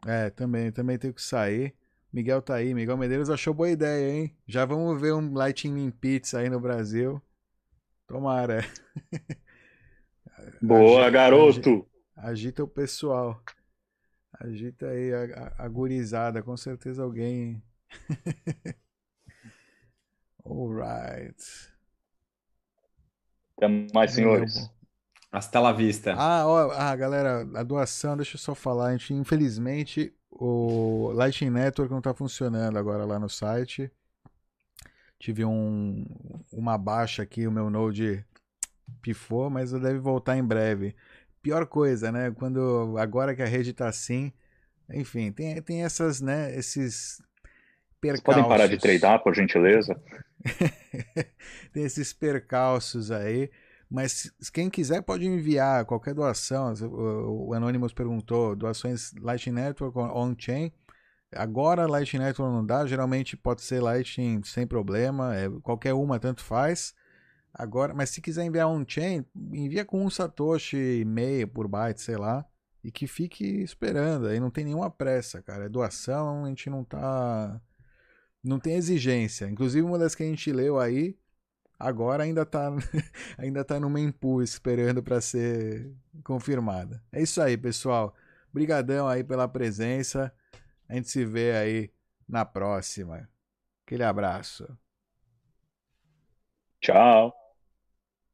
[0.07, 1.74] É, também, também tenho que sair.
[2.12, 4.36] Miguel tá aí, Miguel Medeiros achou boa ideia, hein?
[4.46, 7.20] Já vamos ver um Lightning Pizza aí no Brasil.
[8.07, 8.61] Tomara.
[10.61, 11.86] Boa, Agi- garoto!
[12.16, 13.42] Agita o pessoal.
[14.40, 16.42] Agita aí a, a, a gurizada.
[16.42, 17.62] Com certeza alguém.
[20.44, 21.42] Alright.
[23.57, 24.70] Até mais, senhores.
[25.32, 26.14] Hasta la vista.
[26.16, 28.88] Ah, ó, ah, galera, a doação, deixa eu só falar.
[28.88, 33.90] A gente, infelizmente, o Lightning Network não tá funcionando agora lá no site.
[35.19, 36.05] Tive um,
[36.53, 38.25] uma baixa aqui, o meu Node
[39.01, 40.95] pifou, mas deve voltar em breve.
[41.43, 42.31] Pior coisa, né?
[42.31, 44.33] Quando agora que a rede tá assim,
[44.91, 47.23] enfim, tem, tem essas, né, esses
[48.07, 49.01] Vocês podem parar de percalços.
[49.01, 50.01] treinar, por gentileza?
[51.73, 53.51] tem esses percalços aí.
[53.91, 56.73] Mas quem quiser pode enviar qualquer doação.
[56.83, 60.73] O, Anonymous perguntou: doações Lightning Network ou on-chain.
[61.37, 66.43] Agora Lightning Network não dá, geralmente pode ser Lightning sem problema, é, qualquer uma tanto
[66.43, 66.95] faz.
[67.53, 72.16] Agora, mas se quiser enviar on-chain, envia com um Satoshi e meio por byte, sei
[72.16, 72.45] lá,
[72.82, 74.26] e que fique esperando.
[74.26, 75.66] Aí não tem nenhuma pressa, cara.
[75.66, 77.61] É doação, a gente não tá.
[78.43, 79.47] Não tem exigência.
[79.49, 81.16] Inclusive, uma das que a gente leu aí,
[81.78, 82.70] agora ainda tá,
[83.39, 87.03] ainda tá no mempool esperando para ser confirmada.
[87.12, 88.14] É isso aí, pessoal.
[88.51, 90.32] Obrigadão aí pela presença.
[90.89, 91.91] A gente se vê aí
[92.28, 93.28] na próxima.
[93.85, 94.66] Aquele abraço.
[96.80, 97.35] Tchau.